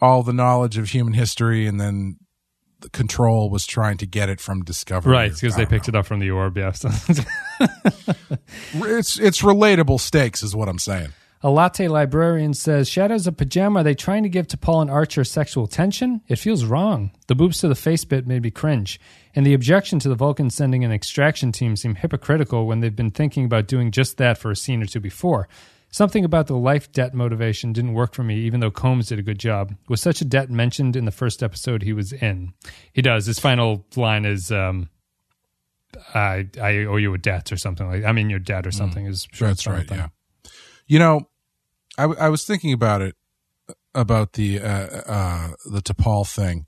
[0.00, 2.27] all the knowledge of human history, and then the
[2.92, 5.12] Control was trying to get it from Discovery.
[5.12, 6.56] right because they picked it up from the orb.
[6.56, 6.72] Yeah.
[6.72, 6.90] So-
[8.74, 11.08] It's it's relatable stakes, is what I'm saying.
[11.40, 15.22] A latte librarian says, Shadows of Pajama, are they trying to give T'Pol and Archer
[15.22, 16.20] sexual tension?
[16.26, 17.12] It feels wrong.
[17.28, 19.00] The boobs to the face bit made me cringe.
[19.36, 23.12] And the objection to the Vulcan sending an extraction team seemed hypocritical when they've been
[23.12, 25.48] thinking about doing just that for a scene or two before.
[25.90, 29.22] Something about the life debt motivation didn't work for me, even though Combs did a
[29.22, 29.74] good job.
[29.88, 32.52] Was such a debt mentioned in the first episode he was in?
[32.92, 33.24] He does.
[33.26, 34.90] His final line is, um,
[36.14, 39.06] I, I owe you a debt or something like I mean, your debt or something
[39.06, 39.90] is sure That's right.
[39.90, 40.08] Yeah.
[40.86, 41.28] You know,
[41.96, 43.14] I, w- I was thinking about it
[43.94, 46.66] about the uh, uh, the T'Pol thing,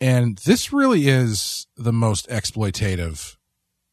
[0.00, 3.36] and this really is the most exploitative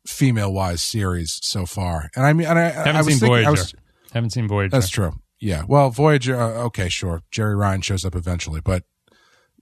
[0.08, 2.10] female wise series so far.
[2.16, 3.48] And I mean, and I, Haven't I was seen thinking, Voyager.
[3.48, 3.76] I was,
[4.16, 4.72] Haven't seen Voyager.
[4.72, 5.14] That's true.
[5.40, 5.64] Yeah.
[5.68, 6.42] Well, Voyager.
[6.42, 7.22] Uh, okay, sure.
[7.32, 8.84] Jeri Ryan shows up eventually, but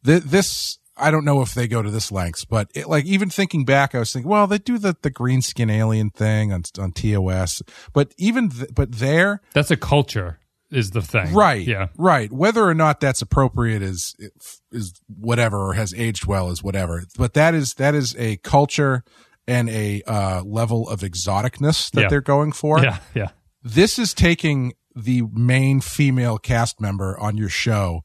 [0.05, 2.45] th- this I don't know if they go to this lengths.
[2.45, 5.41] But it, like even thinking back, I was thinking, well, they do the the green
[5.41, 7.61] skin alien thing on on TOS,
[7.93, 10.39] but even th- but there, That's a culture,
[10.69, 11.33] is the thing.
[11.33, 11.65] right?
[11.65, 11.87] Yeah.
[11.97, 12.31] Right.
[12.31, 14.15] Whether or not that's appropriate is
[14.71, 17.03] is whatever, or has aged well is whatever.
[17.17, 19.03] But that is that is a culture
[19.47, 22.07] and a uh, level of exoticness that Yeah.
[22.09, 22.99] they're going for Yeah.
[23.15, 23.29] Yeah.
[23.63, 28.01] This is taking the main female cast member on your show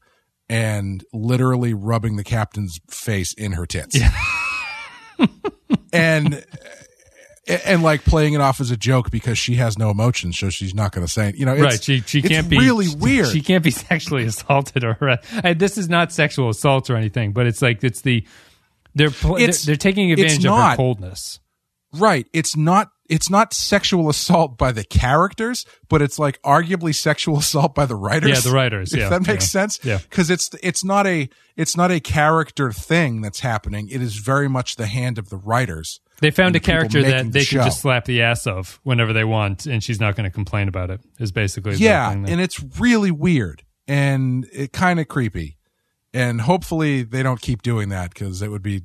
[0.47, 3.99] and literally rubbing the captain's face in her tits.
[5.93, 6.43] and
[7.65, 10.73] and like playing it off as a joke because she has no emotions, so she's
[10.75, 11.35] not going to say it.
[11.35, 11.83] You know, it's, right.
[11.83, 13.27] She she can't be really weird.
[13.29, 15.59] She can't be sexually assaulted or uh, harassed.
[15.59, 18.25] This is not sexual assault or anything, but it's like it's the
[18.95, 21.39] they're pl- they're, It's- they're taking advantage of her coldness.
[21.93, 22.27] Right.
[22.33, 27.75] It's not it's not sexual assault by the characters, but it's like arguably sexual assault
[27.75, 28.29] by the writers.
[28.29, 29.79] Yeah, the writers, If yeah, that makes yeah, sense.
[29.83, 29.97] yeah.
[29.97, 33.89] Because it's it's not a it's not a character thing that's happening.
[33.89, 35.99] It is very much the hand of the writers.
[36.21, 37.59] They found a the character that they show.
[37.59, 40.67] can just slap the ass of whenever they want, and she's not going to complain
[40.67, 41.01] about it.
[41.19, 45.57] Is basically the Yeah, and it's really weird and it kind of creepy.
[46.13, 48.83] And hopefully they don't keep doing that because it would be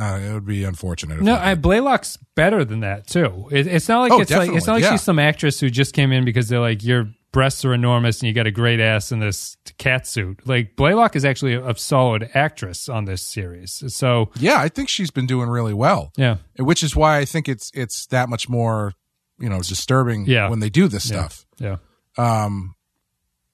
[0.00, 1.20] uh, it would be unfortunate.
[1.20, 1.54] No, I.
[1.54, 3.48] Blalock's better than that too.
[3.52, 4.92] It, it's not like Oh, it's like it's not like yeah.
[4.92, 8.26] she's some actress who just came in because they're like you're breasts are enormous and
[8.28, 10.40] you got a great ass in this cat suit.
[10.48, 13.84] Like Blalock is actually a, a solid actress on this series.
[13.94, 16.10] So Yeah, I think she's been doing really well.
[16.16, 18.94] yeah, Which is why I think it's it's that much more,
[19.38, 20.48] you know, disturbing Yeah.
[20.48, 21.46] when they do this stuff.
[21.58, 21.76] yeah.
[22.18, 22.74] Um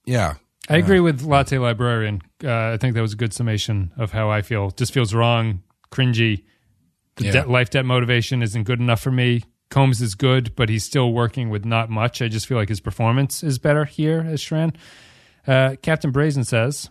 [0.07, 0.35] yeah.
[0.69, 2.23] I agree with Latte Librarian.
[2.43, 4.71] Uh, I think that was a good summation of how I feel.
[4.71, 5.63] Just feels wrong,
[5.97, 6.45] cringy.
[7.17, 7.33] The Yeah.
[7.33, 9.43] debt, life debt motivation isn't good enough for me.
[9.71, 12.21] Combs is good, but he's still working with not much.
[12.23, 14.75] I just feel like his performance is better here as Shran.
[15.47, 16.89] Uh, Captain Brazen says,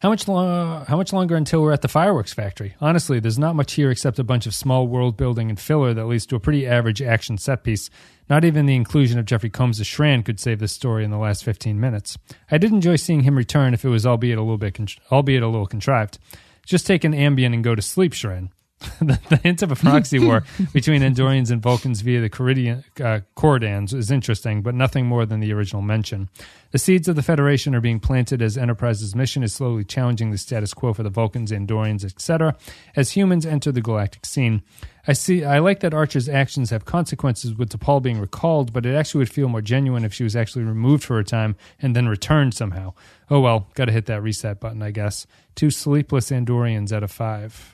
[0.00, 2.74] "How much lo- How much longer until we're at the fireworks factory?
[2.80, 6.06] Honestly, there's not much here except a bunch of small world building and filler that
[6.06, 7.90] leads to a pretty average action set piece.
[8.28, 11.18] Not even the inclusion of Jeffrey Combs as Shran could save this story in the
[11.18, 12.16] last 15 minutes.
[12.50, 15.42] I did enjoy seeing him return, if it was albeit a little bit, con- albeit
[15.42, 16.18] a little contrived.
[16.66, 18.50] Just take an Ambien and go to sleep, Shran."
[19.00, 23.20] the, the hint of a proxy war between Andorians and Vulcans via the Coridian, uh,
[23.36, 26.28] Coridans is interesting, but nothing more than the original mention.
[26.72, 30.38] The seeds of the Federation are being planted as Enterprise's mission is slowly challenging the
[30.38, 32.56] status quo for the Vulcans, Andorians, etc.
[32.96, 34.62] As humans enter the galactic scene,
[35.06, 35.44] I see.
[35.44, 39.30] I like that Archer's actions have consequences with T'Pol being recalled, but it actually would
[39.30, 42.94] feel more genuine if she was actually removed for a time and then returned somehow.
[43.30, 45.26] Oh well, got to hit that reset button, I guess.
[45.54, 47.73] Two sleepless Andorians out of five.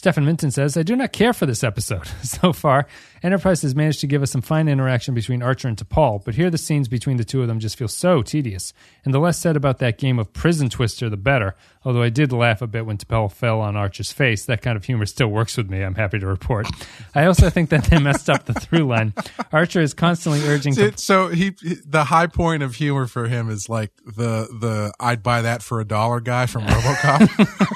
[0.00, 2.08] Stefan Minton says, I do not care for this episode.
[2.22, 2.86] So far,
[3.22, 6.50] Enterprise has managed to give us some fine interaction between Archer and T'Pol, but here
[6.50, 8.72] the scenes between the two of them just feel so tedious.
[9.04, 11.54] And the less said about that game of prison twister, the better.
[11.84, 14.44] Although I did laugh a bit when T'Pol fell on Archer's face.
[14.44, 16.66] That kind of humor still works with me, I'm happy to report.
[17.14, 19.14] I also think that they messed up the through line.
[19.52, 21.54] Archer is constantly urging so he
[21.86, 25.80] the high point of humor for him is like the the I'd buy that for
[25.80, 27.66] a dollar guy from RoboCop.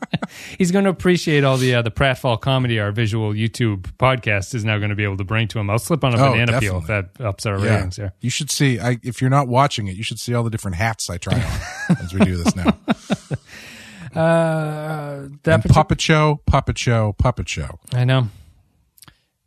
[0.58, 4.64] he's going to appreciate all the uh, the pratfall comedy our visual YouTube podcast is
[4.66, 5.70] now going to be able to bring to him.
[5.70, 7.74] I'll slip on a Oh, banana peel if that ups our yeah.
[7.76, 8.12] ratings here.
[8.20, 10.76] You should see I if you're not watching it, you should see all the different
[10.76, 12.76] hats I try on as we do this now.
[14.14, 17.78] Uh, that And partic- puppet show, puppet show, puppet show.
[17.92, 18.28] I know.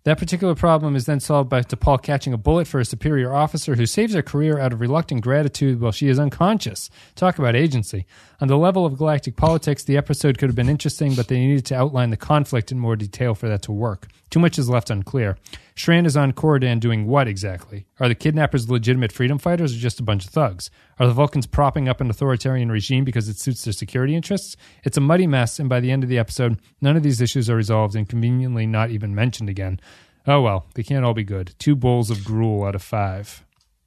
[0.04, 3.76] That particular problem is then solved by T'Pol catching a bullet for a superior officer
[3.76, 6.90] who saves her career out of reluctant gratitude while she is unconscious.
[7.16, 8.06] Talk about agency.
[8.42, 11.66] On the level of galactic politics, the episode could have been interesting, but they needed
[11.66, 14.08] to outline the conflict in more detail for that to work.
[14.30, 15.38] Too much is left unclear.
[15.76, 17.86] Shran is on Coridan doing what exactly?
[18.00, 20.72] Are the kidnappers legitimate freedom fighters or just a bunch of thugs?
[21.00, 24.56] Are the Vulcans propping up an authoritarian regime because it suits their security interests?
[24.86, 27.50] It's a muddy mess, and by the end of the episode, none of these issues
[27.50, 29.82] are resolved and conveniently not even mentioned again.
[30.26, 31.56] Oh well, they can't all be good.
[31.60, 33.44] Two bowls of gruel out of five.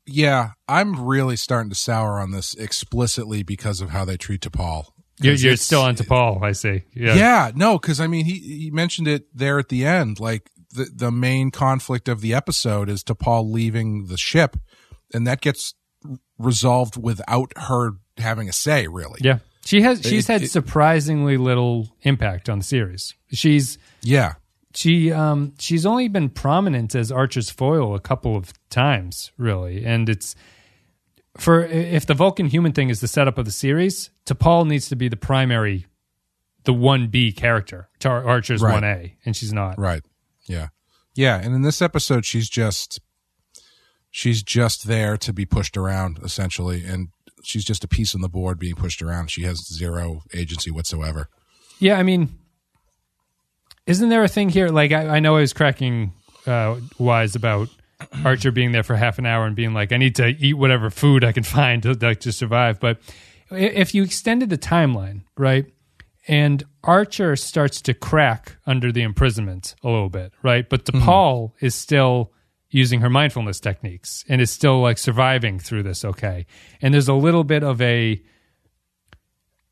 [0.07, 4.87] Yeah, I'm really starting to sour on this explicitly because of how they treat T'Pol.
[5.21, 6.83] You're, you're still on to Paul, I see.
[6.95, 7.15] Yeah.
[7.15, 10.19] Yeah, no, because I mean, he he mentioned it there at the end.
[10.19, 14.57] Like the the main conflict of the episode is T'Pol leaving the ship,
[15.15, 15.75] and that gets
[16.39, 18.89] resolved without her having a say.
[18.89, 19.39] Really, Yeah.
[19.65, 23.15] She has she's It- had it- surprisingly little impact on the series.
[23.33, 24.35] She's yeah,
[24.75, 29.85] she um she's only been prominent as Archer's foil a couple of times, really.
[29.85, 30.35] And it's
[31.39, 34.97] for if the Vulcan human thing is the setup of the series, T'Pol needs to
[34.97, 35.87] be the primary
[36.65, 38.81] the 1B character to Ar- Archer's Right.
[38.83, 39.79] 1A, and she's not.
[39.81, 40.03] right,
[40.49, 40.69] yeah,
[41.17, 41.41] yeah.
[41.43, 43.01] And in this episode, she's just
[44.11, 47.09] she's just there to be pushed around essentially, and
[47.43, 49.31] she's just a piece on the board being pushed around.
[49.31, 51.29] She has zero agency whatsoever.
[51.81, 52.39] Yeah, I mean,
[53.87, 54.69] isn't there a thing here?
[54.69, 56.13] Like, I, I know I was cracking
[56.47, 57.69] uh, wise about
[58.25, 60.91] Archer being there for half an hour and being like, I need to eat whatever
[60.91, 62.81] food I can find to, like, to survive.
[62.81, 62.99] But
[63.51, 65.67] if you extended the timeline, right,
[66.29, 71.75] and Archer starts to crack under the imprisonment a little bit, right, but T'Pol is
[71.75, 72.33] still
[72.71, 76.47] using her mindfulness techniques and is still like surviving through this okay.
[76.81, 78.23] And there's a little bit of a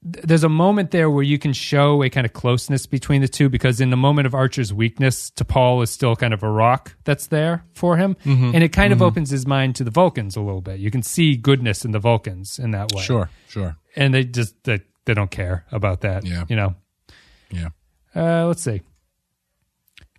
[0.03, 3.51] there's a moment there where you can show a kind of closeness between the two
[3.51, 7.27] because in the moment of Archer's weakness, T'Pol is still kind of a rock that's
[7.27, 8.53] there for him, Mm-hmm.
[8.55, 10.81] and it kind of opens his mind to the Vulcans a little bit.
[10.81, 14.55] You can see goodness in the Vulcans in that way, Sure, sure, and they just
[14.65, 16.25] they, they don't care about that.
[16.25, 16.45] Yeah.
[16.49, 16.75] you know.
[17.51, 17.69] yeah.
[18.17, 18.81] Uh, let's see.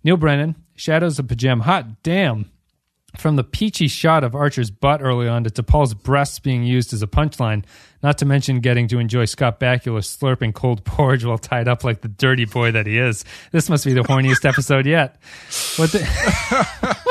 [0.04, 1.60] Neil Brennan, Shadows of P'Jem.
[1.62, 2.51] Hot damn.
[3.18, 7.02] From the peachy shot of Archer's butt early on to T'Pol's breasts being used as
[7.02, 7.62] a punchline,
[8.02, 12.00] not to mention getting to enjoy Scott Bakula slurping cold porridge while tied up like
[12.00, 13.24] the dirty boy that he is.
[13.50, 15.16] This must be the horniest episode yet.
[15.76, 17.02] What the.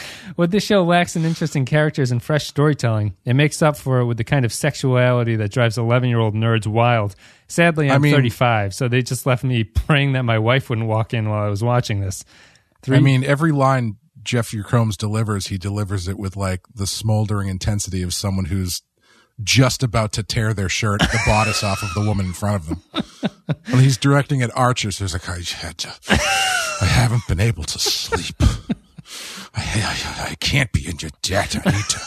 [0.36, 4.06] What this show lacks in interesting characters and fresh storytelling, it makes up for it
[4.06, 7.14] with the kind of sexuality that drives 11 year old nerds wild.
[7.48, 10.86] Sadly, I'm I mean- 35, so they just left me praying that my wife wouldn't
[10.86, 12.24] walk in while I was watching this.
[12.82, 17.48] Three, I mean, every line Jeffrey Combs delivers, he delivers it with like the smoldering
[17.48, 18.82] intensity of someone who's
[19.42, 22.66] just about to tear their shirt, the bodice off of the woman in front of
[22.68, 22.82] them.
[23.70, 25.94] when he's directing at Archer, so he's like, I, had to,
[26.80, 28.36] I haven't been able to sleep.
[29.54, 31.56] I, I, I can't be in your debt.
[31.66, 32.00] I need to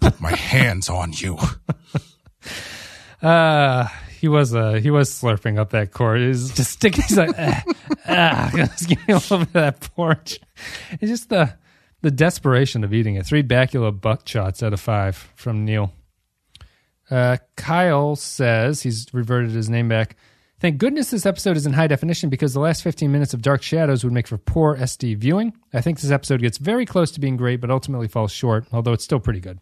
[0.00, 1.38] put my hands on you.
[3.22, 3.86] Uh
[4.20, 6.20] he was uh he was slurping up that cord.
[6.20, 7.02] He's just sticking.
[7.02, 7.64] He's like, ah,
[8.06, 10.38] ah, just a little bit of that porch.
[10.92, 11.54] It's just the
[12.02, 13.26] the desperation of eating it.
[13.26, 15.92] Three Bakula buck shots out of five from Neil.
[17.10, 20.16] Uh, Kyle says he's reverted his name back.
[20.60, 23.62] Thank goodness this episode is in high definition because the last 15 minutes of Dark
[23.62, 25.54] Shadows would make for poor SD viewing.
[25.72, 28.92] I think this episode gets very close to being great, but ultimately falls short, although
[28.92, 29.58] it's still pretty good.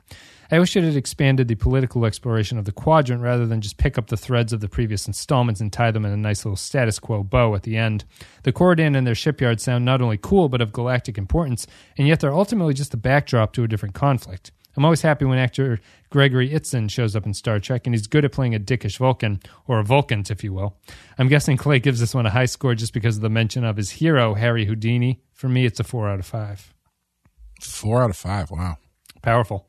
[0.51, 3.99] I wish it had expanded the political exploration of the quadrant rather than just pick
[3.99, 6.99] up the threads of the previous installments and tie them in a nice little status
[6.99, 8.07] quo bow at the end.
[8.45, 11.67] The Coridan and their shipyard sound not only cool, but of galactic importance,
[11.99, 14.51] and yet they're ultimately just the backdrop to a different conflict.
[14.75, 18.25] I'm always happy when actor Gregory Itzin shows up in Star Trek, and he's good
[18.25, 20.77] at playing a dickish Vulcan, or a Vulcans, if you will.
[21.19, 23.77] I'm guessing Clay gives this one a high score just because of the mention of
[23.77, 25.21] his hero, Harry Houdini.
[25.35, 26.73] For me, it's a four out of five.
[27.61, 28.51] Four out of five.
[28.53, 28.79] Wow.
[29.21, 29.67] Powerful.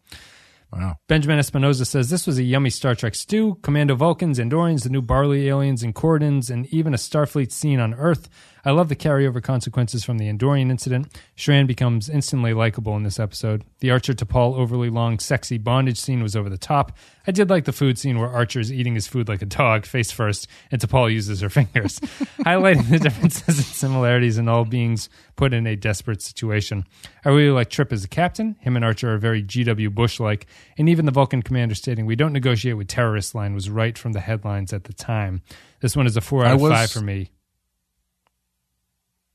[0.72, 0.97] Wow.
[1.07, 3.55] Benjamin Espinoza says this was a yummy Star Trek stew.
[3.63, 7.93] Commando Vulcans, Andorians, the new Barley aliens, and Cordons, and even a Starfleet scene on
[7.95, 8.30] Earth.
[8.66, 11.07] I love the carryover consequences from the Andorian incident.
[11.38, 13.64] Shran becomes instantly likable in this episode.
[13.80, 16.97] The Archer T'Pol overly long, sexy bondage scene was over the top.
[17.26, 19.86] I did like the food scene where Archer is eating his food like a dog,
[19.86, 21.99] face first, and T'Pol uses her fingers,
[22.45, 26.86] highlighting the differences and similarities in all beings put in a desperate situation.
[27.24, 28.55] I really like Trip as a captain.
[28.60, 29.89] Him and Archer are very G.W.
[29.91, 30.47] Bush like,
[30.78, 34.12] and even the Vulcan commander stating, We don't negotiate with terrorists line was right from
[34.14, 35.41] the headlines at the time.
[35.80, 37.32] This one is a four out of was- five for me.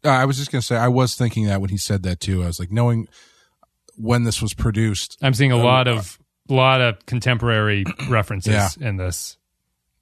[0.04, 2.20] Uh, I was just going to say, I was thinking that when he said that
[2.20, 2.42] too.
[2.42, 3.08] I was like, knowing
[3.96, 8.68] when this was produced, I'm seeing a lot of lot of contemporary references Yeah.
[8.88, 9.38] in this.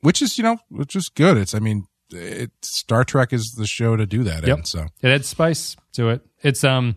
[0.00, 1.36] which is, you know, which is good.
[1.36, 4.58] It's, I mean, it, Star Trek is the show to do that Yep.
[4.58, 4.64] in.
[4.64, 6.22] So, It had spice to it.
[6.42, 6.96] It's um,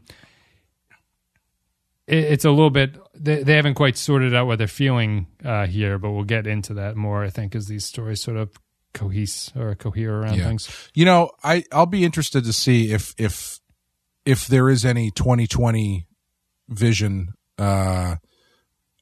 [2.08, 2.97] it, it's a little bit.
[3.14, 6.74] They, they haven't quite sorted out what they're feeling uh, here, but we'll get into
[6.76, 7.24] that more.
[7.24, 8.51] I think as these stories sort of
[8.95, 10.47] cohese or cohere around Yeah.
[10.47, 10.89] things.
[10.95, 13.59] you know, I, I'll be interested to see if, if,
[14.25, 16.07] if there is any 2020
[16.69, 18.15] vision, uh,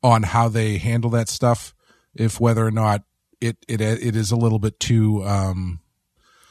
[0.04, 1.74] on how they handle that stuff,
[2.14, 3.04] if whether or not
[3.40, 5.80] it, it, it is a little bit too, um,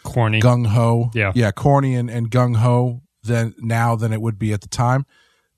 [0.03, 0.41] Corny.
[0.41, 1.11] gung ho.
[1.15, 1.33] Yeah.
[1.35, 5.05] yeah, corny and, and gung ho than now than it would be at the time.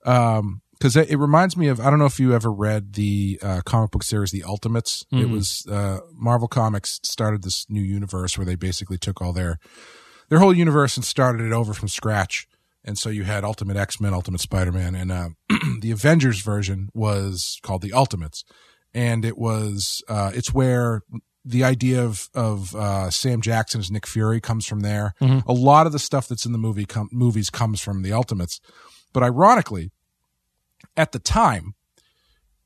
[0.04, 3.38] Um, because it, it reminds me of I don't know if you ever read the
[3.42, 5.04] uh, comic book series The Ultimates.
[5.12, 9.58] It was uh, Marvel Comics started this new universe where they basically took all their
[10.28, 12.46] their whole universe and started it over from scratch.
[12.84, 15.28] And so you had Ultimate X Men, Ultimate Spider Man, and uh,
[15.80, 18.44] the Avengers version was called the Ultimates,
[18.92, 21.00] and it was uh, it's where
[21.46, 25.14] the idea of of uh, Sam Jackson as Nick Fury comes from there.
[25.46, 28.60] A lot of the stuff that's in the movie com- movies comes from the Ultimates,
[29.14, 29.90] but ironically,
[30.96, 31.74] at the time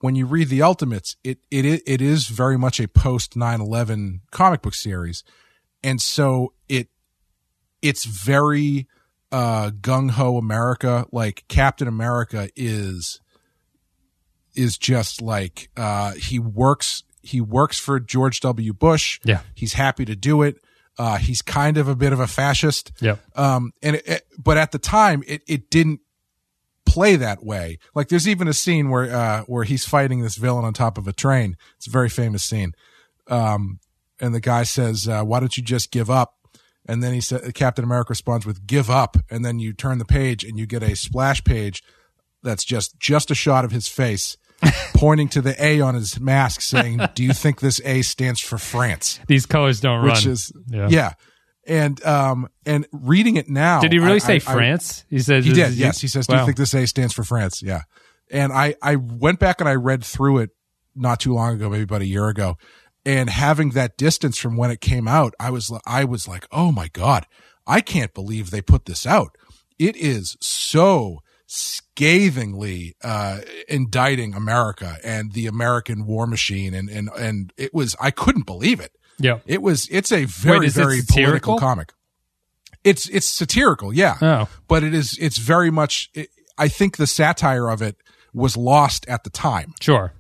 [0.01, 4.63] when you read the Ultimates, it it it is very much a post 9/11 comic
[4.63, 5.25] book series,
[5.83, 6.89] and so it
[7.83, 8.87] it's very
[9.33, 11.07] uh gung ho America.
[11.11, 13.21] Like Captain America is
[14.55, 18.73] is just like uh he works he works for George W.
[18.73, 19.21] Bush.
[19.25, 19.41] Yeah.
[19.55, 20.57] He's happy to do it.
[20.97, 22.93] Uh he's kind of a bit of a fascist.
[23.01, 23.17] Yeah.
[23.35, 26.01] Um and it, it- but at the time it it didn't
[26.99, 27.79] play that way.
[27.95, 31.07] Like there's even a scene where uh where he's fighting this villain on top of
[31.07, 31.57] a train.
[31.77, 32.73] It's a very famous scene.
[33.29, 33.79] Um
[34.21, 36.35] and the guy says, uh, "Why don't you just give up?"
[36.87, 40.05] And then he said, Captain America responds with "Give up," and then you turn the
[40.05, 41.85] page and you get a splash page
[42.43, 44.37] that's just just a shot of his face
[44.95, 48.59] pointing to the A on his mask, saying, "Do you think this A stands for
[48.59, 50.33] France?" These colors don't Which run.
[50.33, 50.89] is Yeah.
[50.91, 51.13] yeah.
[51.69, 55.05] And um and reading it now, Did he really I- say I- I- France?
[55.11, 55.75] he said he did.
[55.75, 57.83] Yes, he says, "Do you think this A stands for France?" Yeah.
[58.31, 60.51] And I I went back and I read through it
[60.97, 62.57] not too long ago, maybe about a year ago,
[63.07, 66.73] and having that distance from when it came out, I was I was like, "Oh
[66.73, 67.27] my god,
[67.67, 69.37] I can't believe they put this out."
[69.79, 77.53] It is so scathingly uh indicting America and the American war machine and and and
[77.57, 78.93] it was I couldn't believe it.
[79.19, 79.39] Yeah.
[79.47, 81.93] It was it's a very is it very political comic.
[82.85, 84.49] It's it's satirical, yeah Oh.
[84.69, 87.97] but it is it's very much it, i think the satire of it
[88.33, 90.13] was lost at the time Sure.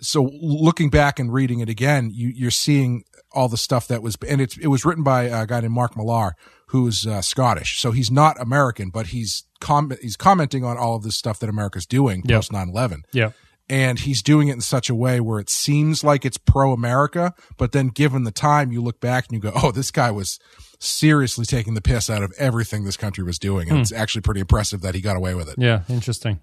[0.00, 4.16] so looking back and reading it again you you're seeing all the stuff that was
[4.28, 6.34] and it's it was written by a guy named mark millar
[6.70, 7.80] who's uh, Scottish.
[7.80, 11.48] So he's not American, but he's com- he's commenting on all of this stuff that
[11.48, 12.36] America's doing Yep.
[12.38, 13.30] post 9/11 Yeah.
[13.68, 17.34] And he's doing it in such a way where it seems like it's pro America,
[17.56, 20.38] but then given the time, you look back and you go, "Oh, this guy was
[20.78, 24.40] seriously taking the piss out of everything this country was doing," and it's actually pretty
[24.40, 25.56] impressive that he got away with it.
[25.58, 26.40] Yeah, interesting.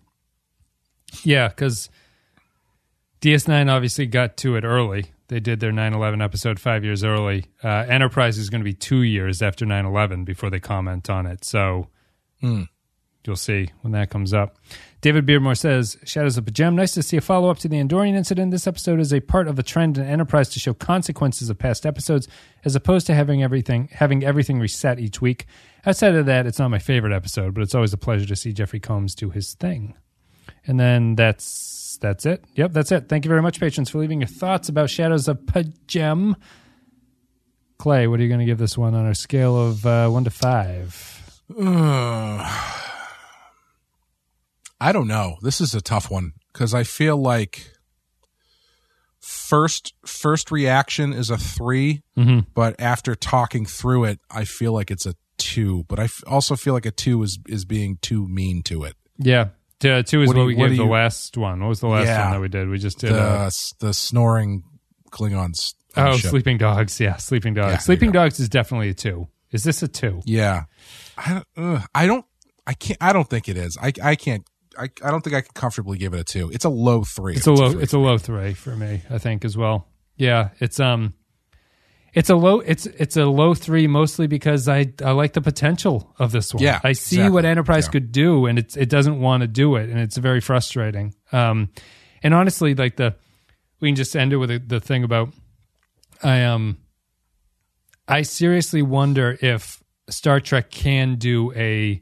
[1.24, 1.90] Yeah, because
[3.22, 5.06] DS9 obviously got to it early.
[5.30, 7.46] They did their 9 11 episode five years early.
[7.64, 11.26] Uh, Enterprise is going to be two years after 9 11 before they comment on
[11.26, 11.46] it.
[11.46, 11.88] So
[13.26, 14.58] you'll see when that comes up.
[15.04, 16.78] David Beardmore says Shadows of a Gem.
[16.78, 18.52] Nice to see a follow up to the Andorian incident.
[18.52, 21.86] This episode is a part of a trend in Enterprise to show consequences of past
[21.86, 22.30] episodes,
[22.64, 25.46] as opposed to having everything having everything reset each week.
[25.86, 28.54] Outside of that, it's not my favorite episode, but it's always a pleasure to see
[28.54, 29.96] Jeffrey Combs do his thing.
[30.66, 32.46] And then that's that's it.
[32.56, 33.10] Yep, that's it.
[33.10, 36.36] Thank you very much, patrons, for leaving your thoughts about Shadows of P'Jem.
[37.78, 40.24] Clay, what are you going to give this one on our scale of uh, one
[40.24, 41.42] to five?
[44.84, 45.38] I don't know.
[45.42, 47.72] This is a tough one because I feel like
[49.20, 52.02] first first reaction is a 3
[52.54, 55.86] but after talking through it, I feel like it's a two.
[55.88, 58.96] But I f- also feel like a two is is being too mean to it.
[59.18, 61.60] Yeah, T- two is What what, do we you- what gave the you- last one.
[61.62, 62.24] What was the last Yeah.
[62.26, 62.70] one that we did?
[62.70, 63.14] We just did.
[63.14, 64.64] The uh, the snoring
[65.12, 65.74] Klingons.
[65.98, 66.30] oh, ship.
[66.32, 67.00] Sleeping Dogs.
[67.00, 67.72] Yeah, Sleeping Dogs.
[67.72, 68.12] Yeah, sleeping.
[68.12, 69.28] Dogs is definitely a two.
[69.52, 70.22] Is this a two?
[70.26, 70.64] Yeah,
[71.18, 72.26] I don't- uh, I don't
[72.68, 73.78] I can't I don't think it is.
[73.82, 74.44] I I can't.
[74.78, 76.50] I, I don't think I can comfortably give it a two.
[76.52, 77.36] It's a low three.
[77.36, 77.72] It's a low.
[77.72, 77.84] three.
[77.84, 79.02] It's a low three for me.
[79.10, 79.88] I think as well.
[80.16, 81.14] Yeah, it's um,
[82.14, 82.60] it's a low.
[82.60, 86.64] It's it's a low three mostly because I I like the potential of this one.
[86.64, 87.34] Yeah, I see exactly.
[87.34, 87.92] what Enterprise Yeah.
[87.92, 91.14] could do, and it's it doesn't want to do it, and it's very frustrating.
[91.32, 91.70] Um,
[92.22, 93.16] and honestly, like the
[93.80, 95.34] we can just end it with the, the thing about
[96.24, 96.78] I um,
[98.08, 102.02] I seriously wonder if Star Trek can do a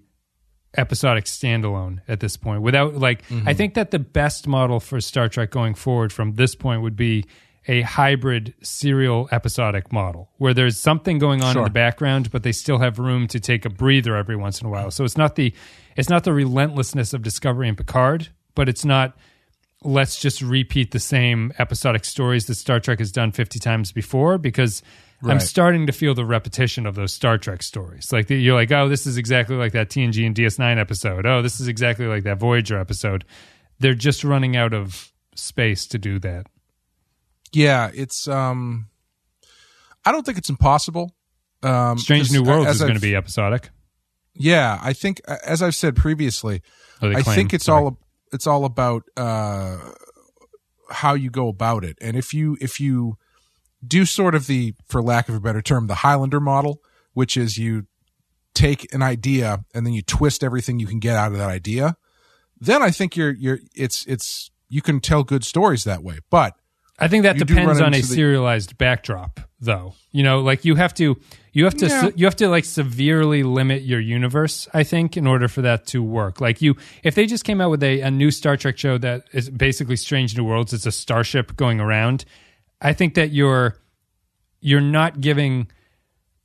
[0.77, 3.47] episodic standalone at this point without like Mm-hmm.
[3.47, 6.95] I think that the best model for Star Trek going forward from this point would
[6.95, 7.25] be
[7.67, 12.51] a hybrid serial episodic model where there's something going on in the background but they
[12.51, 14.91] still have room to take a breather every once in a while.
[14.91, 15.53] So it's not the
[15.95, 19.15] it's not the relentlessness of Discovery and Picard, but it's not
[19.83, 24.37] let's just repeat the same episodic stories that Star Trek has done 50 times before
[24.37, 24.81] because
[25.23, 28.11] I'm starting to feel the repetition of those Star Trek stories.
[28.11, 31.25] Like you're like, oh, this is exactly like that TNG and DS9 episode.
[31.25, 33.25] Oh, this is exactly like that Voyager episode.
[33.79, 36.47] They're just running out of space to do that.
[37.51, 38.87] Yeah, it's um
[40.05, 41.15] I don't think it's impossible.
[41.63, 43.69] Um Strange New Worlds is going to be episodic.
[44.33, 46.61] Yeah, I think as I've said previously,
[47.01, 47.83] they I think it's sorry.
[47.83, 47.99] all
[48.31, 49.77] it's all about uh
[50.89, 51.97] how you go about it.
[52.01, 53.17] And if you if you
[53.85, 56.81] do sort of the for lack of a better term, the Highlander model,
[57.13, 57.87] which is you
[58.53, 61.95] take an idea and then you twist everything you can get out of that idea,
[62.59, 66.19] then I think you're you're it's it's you can tell good stories that way.
[66.29, 66.55] But
[66.99, 69.95] I think that depends on a the- serialized backdrop, though.
[70.11, 71.17] You know, like you have to,
[71.51, 72.09] you have to, Yeah.
[72.15, 74.67] you have to like severely limit your universe.
[74.73, 76.39] I think in order for that to work.
[76.39, 79.23] Like you, if they just came out with a, a new Star Trek show that
[79.33, 82.23] is basically Strange New Worlds, it's a starship going around.
[82.81, 83.77] I think that you're,
[84.59, 85.67] you're not giving.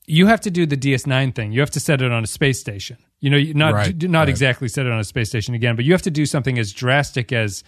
[0.07, 1.53] You have to do the DS9 thing.
[1.53, 2.99] You have to set it on a space station.
[3.21, 4.29] You know, not Right, not right.
[4.29, 6.73] exactly set it on a space station again, but you have to do something as
[6.73, 7.65] drastic as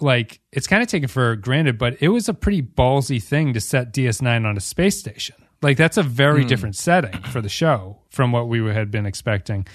[0.00, 3.60] like it's kind of taken for granted, but it was a pretty ballsy thing to
[3.60, 5.36] set DS9 on a space station.
[5.62, 6.48] Like that's a very Hmm.
[6.48, 9.66] different setting for the show from what we had been expecting.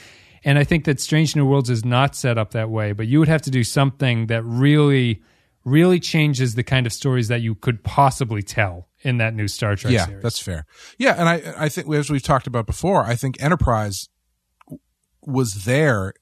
[0.44, 3.20] And I think that Strange New Worlds is not set up that way, but you
[3.20, 5.22] would have to do something that really,
[5.70, 9.76] really changes the kind of stories that you could possibly tell in that new Star
[9.76, 10.24] Trek yeah, series.
[10.24, 10.66] that's fair.
[10.98, 14.10] Yeah, and I I think as we've talked about before, I think Enterprise
[15.26, 16.14] was there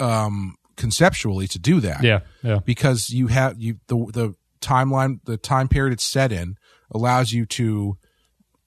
[0.00, 2.02] um conceptually to do that.
[2.02, 6.56] yeah, yeah, because you have you the the timeline the time period it's set in
[6.90, 7.96] allows you to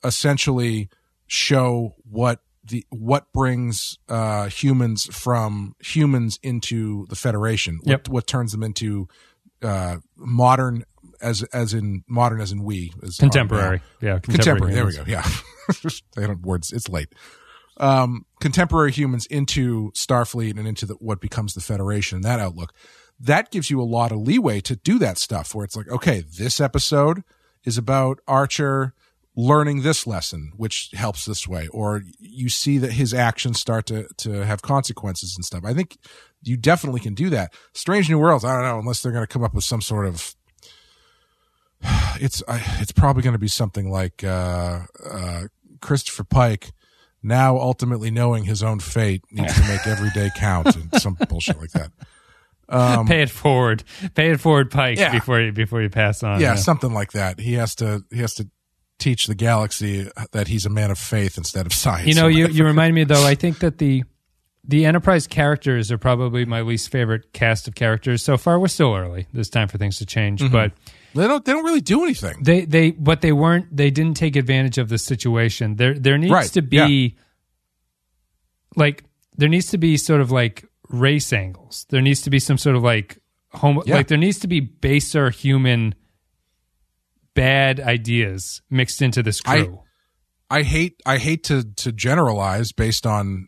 [0.04, 0.90] essentially
[1.28, 8.08] show what the what brings uh humans from humans into the federation what, Yep.
[8.10, 9.08] what turns them into
[9.62, 10.84] uh modern
[11.22, 13.82] as as in modern as in we as contemporary.
[14.02, 14.74] Yeah, contemporary.
[14.74, 15.04] There we go.
[15.08, 15.28] Yeah,
[16.16, 16.72] they don't words.
[16.72, 17.10] It's late.
[17.78, 22.18] Um, contemporary humans into Starfleet and into the, what becomes the Federation.
[22.18, 22.74] And that outlook
[23.20, 25.54] that gives you a lot of leeway to do that stuff.
[25.54, 27.24] Where it's like, okay, this episode
[27.66, 28.94] is about Archer
[29.42, 34.08] learning this lesson, which helps this way, or you see that his actions start to
[34.18, 35.64] to have consequences and stuff.
[35.64, 35.98] I think
[36.42, 37.54] you definitely can do that.
[37.74, 38.44] Strange New Worlds.
[38.44, 40.36] I don't know unless they're going to come up with some sort of
[42.20, 45.42] it's I it's probably going to be something like uh, uh,
[45.82, 46.72] Christopher Pike
[47.22, 51.60] now ultimately knowing his own fate needs to make every day count and some bullshit
[51.60, 51.92] like that.
[53.08, 53.84] pay it forward.
[54.16, 55.12] Pay it forward, Pike, Um, Yeah.
[55.12, 56.40] before you before you pass on.
[56.40, 57.40] yeah, something like that.
[57.40, 58.50] He has to he has to
[59.00, 62.08] teach the galaxy that he's a man of faith instead of science.
[62.08, 63.26] You know, you you remind me though.
[63.26, 64.04] I think that the
[64.66, 68.60] the Enterprise characters are probably my least favorite cast of characters so far.
[68.60, 69.26] We're still early.
[69.34, 70.52] There's time for things to change, Mm-hmm.
[70.54, 70.74] but
[71.16, 72.44] they don't they don't really do anything.
[72.44, 73.76] they they but they weren't.
[73.76, 75.76] They didn't take advantage of the situation.
[75.78, 77.16] There there needs Right, to be
[78.76, 79.04] like
[79.38, 81.86] there needs to be sort of like race angles.
[81.90, 83.18] There needs to be some sort of like
[83.52, 83.96] home Yeah.
[83.96, 85.96] like there needs to be baser human
[87.40, 89.82] bad ideas mixed into this crew.
[90.50, 93.48] I hate I hate to to generalize based on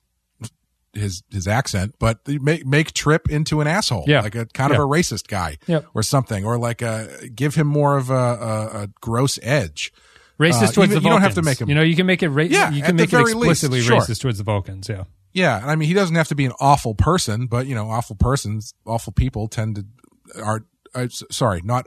[0.94, 4.22] his his accent, but make make Trip into an asshole, Yeah.
[4.22, 4.78] like a kind Yeah.
[4.78, 5.86] of a racist guy, Yep.
[5.94, 9.92] or something, or like a give him more of a, a, a gross edge.
[10.40, 11.04] racist Uh, towards even- the Vulcans.
[11.04, 12.30] you don't have to make him- You know, you can make it.
[12.30, 14.02] Ra- Yeah, you can make it very least, explicitly sure.
[14.02, 14.90] racist towards the Vulcans.
[14.90, 17.90] Yeah, Yeah, I mean he doesn't have to be an awful person, but you know,
[17.92, 19.86] awful persons, awful people tend to
[20.42, 20.66] are
[20.96, 21.86] uh, sorry, not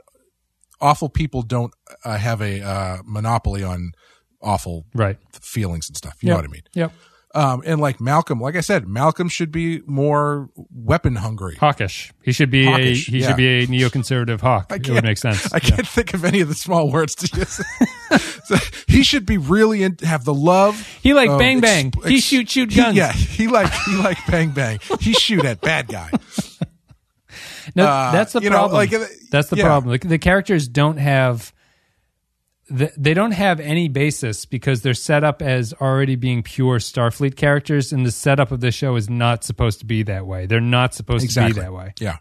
[0.85, 1.73] awful people don't
[2.03, 3.91] uh, have a uh, monopoly on
[4.39, 5.17] awful right.
[5.31, 6.15] feelings and stuff.
[6.21, 6.61] You know what I mean?
[6.73, 6.91] Yep.
[7.33, 11.55] Um, and like Malcolm, like I said, Malcolm should be more weapon hungry.
[11.55, 12.13] Hawkish.
[12.23, 13.27] He should be Hawkish, a he yeah.
[13.27, 14.71] should be a neoconservative hawk.
[14.75, 15.51] It would make sense.
[15.51, 17.61] I can't think of any of the small words to use.
[18.45, 18.57] So
[18.87, 20.79] he should be really in, have the love.
[21.01, 21.91] He like of bang bang.
[22.05, 22.95] he ex- shoot shoot he- guns.
[22.95, 24.79] yeah, he like he like bang bang.
[25.01, 26.11] He shoot at bad guy.
[27.75, 28.73] No, Uh, that's the you know, problem.
[28.77, 29.63] like, uh, that's the yeah.
[29.65, 29.91] problem.
[29.91, 31.53] Like, the characters don't have.
[32.67, 37.93] They don't have any basis because they're set up as already being pure Starfleet characters,
[37.93, 40.47] and the setup of the show is not supposed to be that way.
[40.47, 41.93] They're not supposed Exactly to be that way.
[41.99, 42.17] Yeah,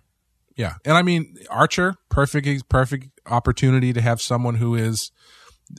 [0.54, 0.74] yeah.
[0.84, 5.10] And I mean, Archer, perfect, perfect opportunity to have someone who is,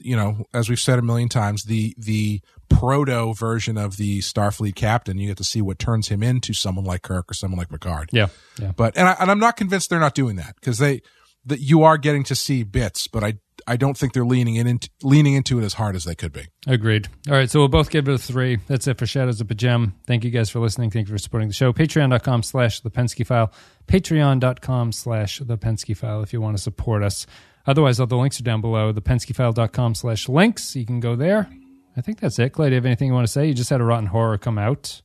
[0.02, 2.40] you know, as we've said a million times, the the
[2.78, 5.18] proto version of the Starfleet captain.
[5.18, 8.10] You get to see what turns him into someone like Kirk or someone like Picard.
[8.12, 8.28] Yeah,
[8.60, 8.72] yeah.
[8.76, 11.02] But and I, and I'm not convinced they're not doing that because they
[11.46, 14.66] that you are getting to see bits, but I I don't think they're leaning in
[14.66, 16.46] into, leaning into it as hard as they could be.
[16.66, 17.08] Agreed.
[17.28, 18.58] All right, so we'll both give it a three.
[18.68, 19.92] That's it for Shadows of P'Jem.
[20.06, 20.90] Thank you guys for listening.
[20.90, 21.72] Thank you for supporting the show.
[21.72, 23.52] Patreon.com slash the Pensky file.
[23.88, 27.26] Patreon.com slash the Pensky file if you want to support us.
[27.66, 28.92] Otherwise, all the links are down below.
[28.92, 30.76] The ThePenskyFile.com slash links.
[30.76, 31.48] You can go there.
[31.96, 32.50] I think that's it.
[32.52, 33.46] Clay, do you have anything you want to say?
[33.46, 35.00] You just had a Rotten Horror come out.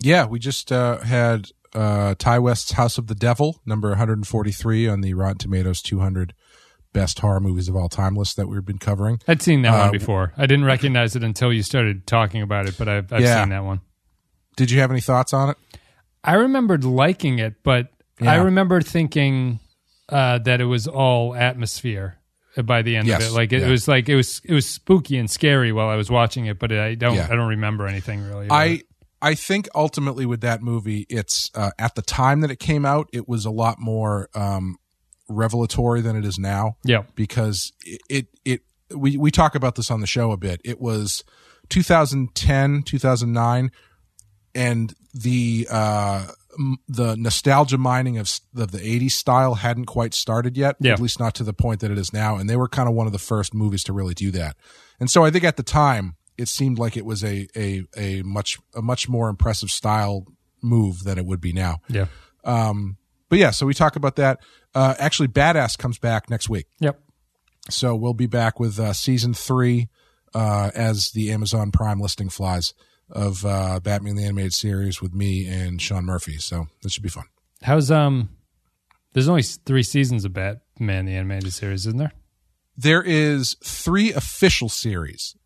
[0.00, 5.00] Yeah, we just uh, had uh, Ti West's House of the Devil, number 143 on
[5.00, 6.34] the Rotten Tomatoes 200
[6.92, 9.18] best horror movies of all time list that we've been covering.
[9.26, 10.32] I'd seen that Uh, one before.
[10.36, 13.40] I didn't recognize it until you started talking about it, but I've, I've Yeah.
[13.42, 13.80] seen that one.
[14.56, 15.56] Did you have any thoughts on it?
[16.22, 17.88] I remembered liking it, but
[18.20, 19.58] I remember thinking
[20.08, 22.18] uh, that it was all atmosphere
[22.64, 23.34] by the end Yes, of it.
[23.34, 23.68] Like it yeah.
[23.70, 26.72] was like it was it was spooky and scary while I was watching it, but
[26.72, 27.28] I don't Yeah.
[27.30, 28.48] I don't remember anything really.
[28.50, 28.86] I it.
[29.22, 33.08] I think ultimately with that movie, it's uh, at the time that it came out,
[33.12, 34.76] it was a lot more um,
[35.28, 36.76] revelatory than it is now.
[36.84, 38.60] yeah because it, it it
[38.96, 40.60] we we talk about this on the show a bit.
[40.64, 41.22] It was
[41.70, 43.70] 2010, 2009
[44.54, 46.26] and the uh
[46.58, 50.92] m- the nostalgia mining of, of the 80s style hadn't quite started yet, Yeah.
[50.94, 52.94] at least not to the point that it is now, and they were kind of
[52.94, 54.56] one of the first movies to really do that.
[55.00, 58.22] And so I think at the time it seemed like it was a a a
[58.22, 60.24] much a much more impressive style
[60.62, 61.80] move than it would be now.
[61.88, 62.06] yeah
[62.44, 62.96] Um
[63.28, 64.40] but yeah, so we talk about that.
[64.74, 66.66] Uh actually Badass comes back next week.
[66.80, 67.00] yep
[67.70, 69.88] So we'll be back with uh, season three
[70.34, 72.72] uh, as the Amazon Prime listing flies
[73.12, 76.38] of uh, Batman the Animated Series with me and Sean Murphy.
[76.38, 77.24] So this should be fun.
[77.62, 78.30] how's um
[79.12, 82.12] there's only three seasons of Batman the animated series, isn't there?
[82.76, 85.36] There is three official series,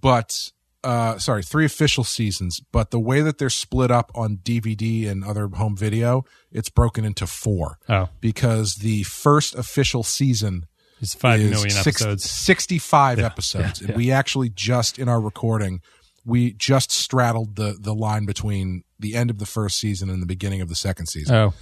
[0.00, 0.50] but
[0.82, 2.60] uh, sorry, three official seasons.
[2.72, 7.04] But the way that they're split up on DVD and other home video, it's broken
[7.04, 10.64] into four Oh, because the first official season
[11.00, 12.30] it's five is million six- episodes.
[12.30, 13.80] 65 episodes.
[13.82, 15.80] yeah, and we actually just in our recording,
[16.26, 20.26] we just straddled the the line between the end of the first season and the
[20.26, 21.34] beginning of the second season.
[21.34, 21.54] Oh,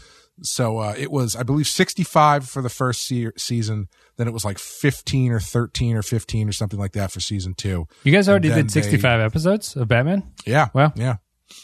[0.42, 3.86] so uh, it was, I believe, 65 for the first se- season.
[4.16, 7.54] Then it was like 15 or 13 or 15 or something like that for season
[7.54, 7.86] two.
[8.02, 10.22] you guys already did sixty five episodes of Batman.
[10.46, 10.68] Yeah.
[10.74, 11.16] Well, Yeah.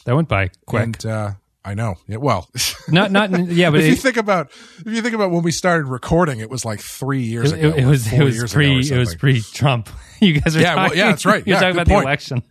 [0.05, 0.83] That went by quick.
[0.85, 1.31] And uh,
[1.65, 1.97] I know.
[2.07, 2.49] Yeah, well,
[2.89, 5.87] not not yeah, but if you think about if you think about when we started
[5.87, 7.77] recording, it was like three years it, ago.
[7.77, 9.89] it was it was pre it was pre Trump.
[10.21, 11.43] You guys are Yeah, well, talking, yeah, that's right.
[11.47, 12.03] You're Yeah, talking about point.
[12.05, 12.43] the election.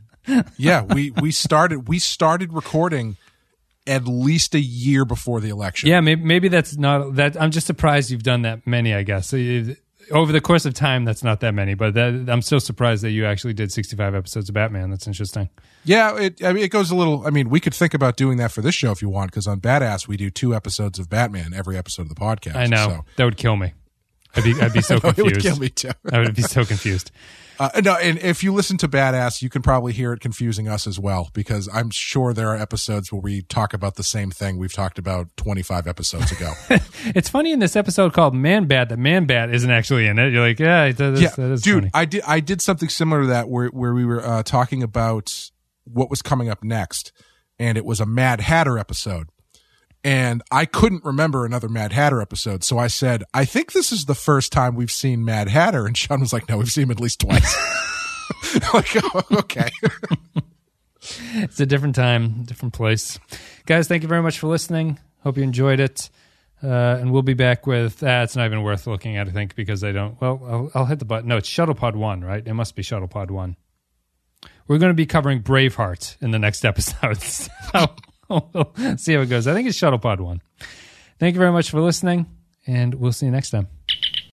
[0.57, 3.17] Yeah, we we started we started recording
[3.87, 5.89] at least a year before the election.
[5.89, 7.41] Yeah, maybe, maybe that's not that.
[7.41, 8.93] I'm just surprised you've done that many.
[8.93, 9.33] I guess
[10.11, 11.73] over the course of time, that's not that many.
[11.75, 14.89] But that, I'm still surprised that you actually did 65 episodes of Batman.
[14.89, 15.49] That's interesting.
[15.85, 17.25] Yeah, it, I mean, it goes a little.
[17.25, 19.47] I mean, we could think about doing that for this show if you want, because
[19.47, 22.55] on Badass we do two episodes of Batman every episode of the podcast.
[22.55, 23.05] I know So.
[23.17, 23.73] that would kill me.
[24.35, 25.35] I'd be I'd be so No, it confused.
[25.35, 25.91] would kill me too.
[26.11, 27.11] I would be so confused.
[27.59, 30.87] Uh, no, and if you listen to Badass, you can probably hear it confusing us
[30.87, 34.57] as well, because I'm sure there are episodes where we talk about the same thing
[34.57, 36.53] we've talked about 25 episodes ago.
[37.15, 40.31] It's funny in this episode called Man Bat that Man Bat isn't actually in it.
[40.33, 41.91] You're like, yeah, that is, yeah, that is dude, funny.
[41.93, 45.49] I did I did something similar to that where where we were uh, talking about
[45.85, 47.11] what was coming up next,
[47.57, 49.29] and it was a Mad Hatter episode,
[50.03, 54.05] and I couldn't remember another Mad Hatter episode, so I said, I think this is
[54.05, 56.91] the first time we've seen Mad Hatter, and Sean was like, No, we've seen him
[56.91, 57.55] at least twice.
[58.73, 59.69] like, oh, okay.
[61.33, 63.17] It's a different time, different place.
[63.65, 64.99] Guys, thank you very much for listening.
[65.23, 66.09] Hope you enjoyed it.
[66.61, 69.55] Uh, and we'll be back with, uh, it's not even worth looking at, I think,
[69.55, 71.29] because I don't, well, I'll, I'll hit the button.
[71.29, 72.45] No, it's Shuttlepod 1, right?
[72.45, 73.55] It must be Shuttlepod 1.
[74.67, 77.21] We're going to be covering Braveheart in the next episode.
[77.71, 77.87] So
[78.97, 79.47] see how it goes.
[79.47, 80.41] I think it's Shuttlepod 1.
[81.19, 82.27] Thank you very much for listening,
[82.67, 83.67] and we'll see you next time.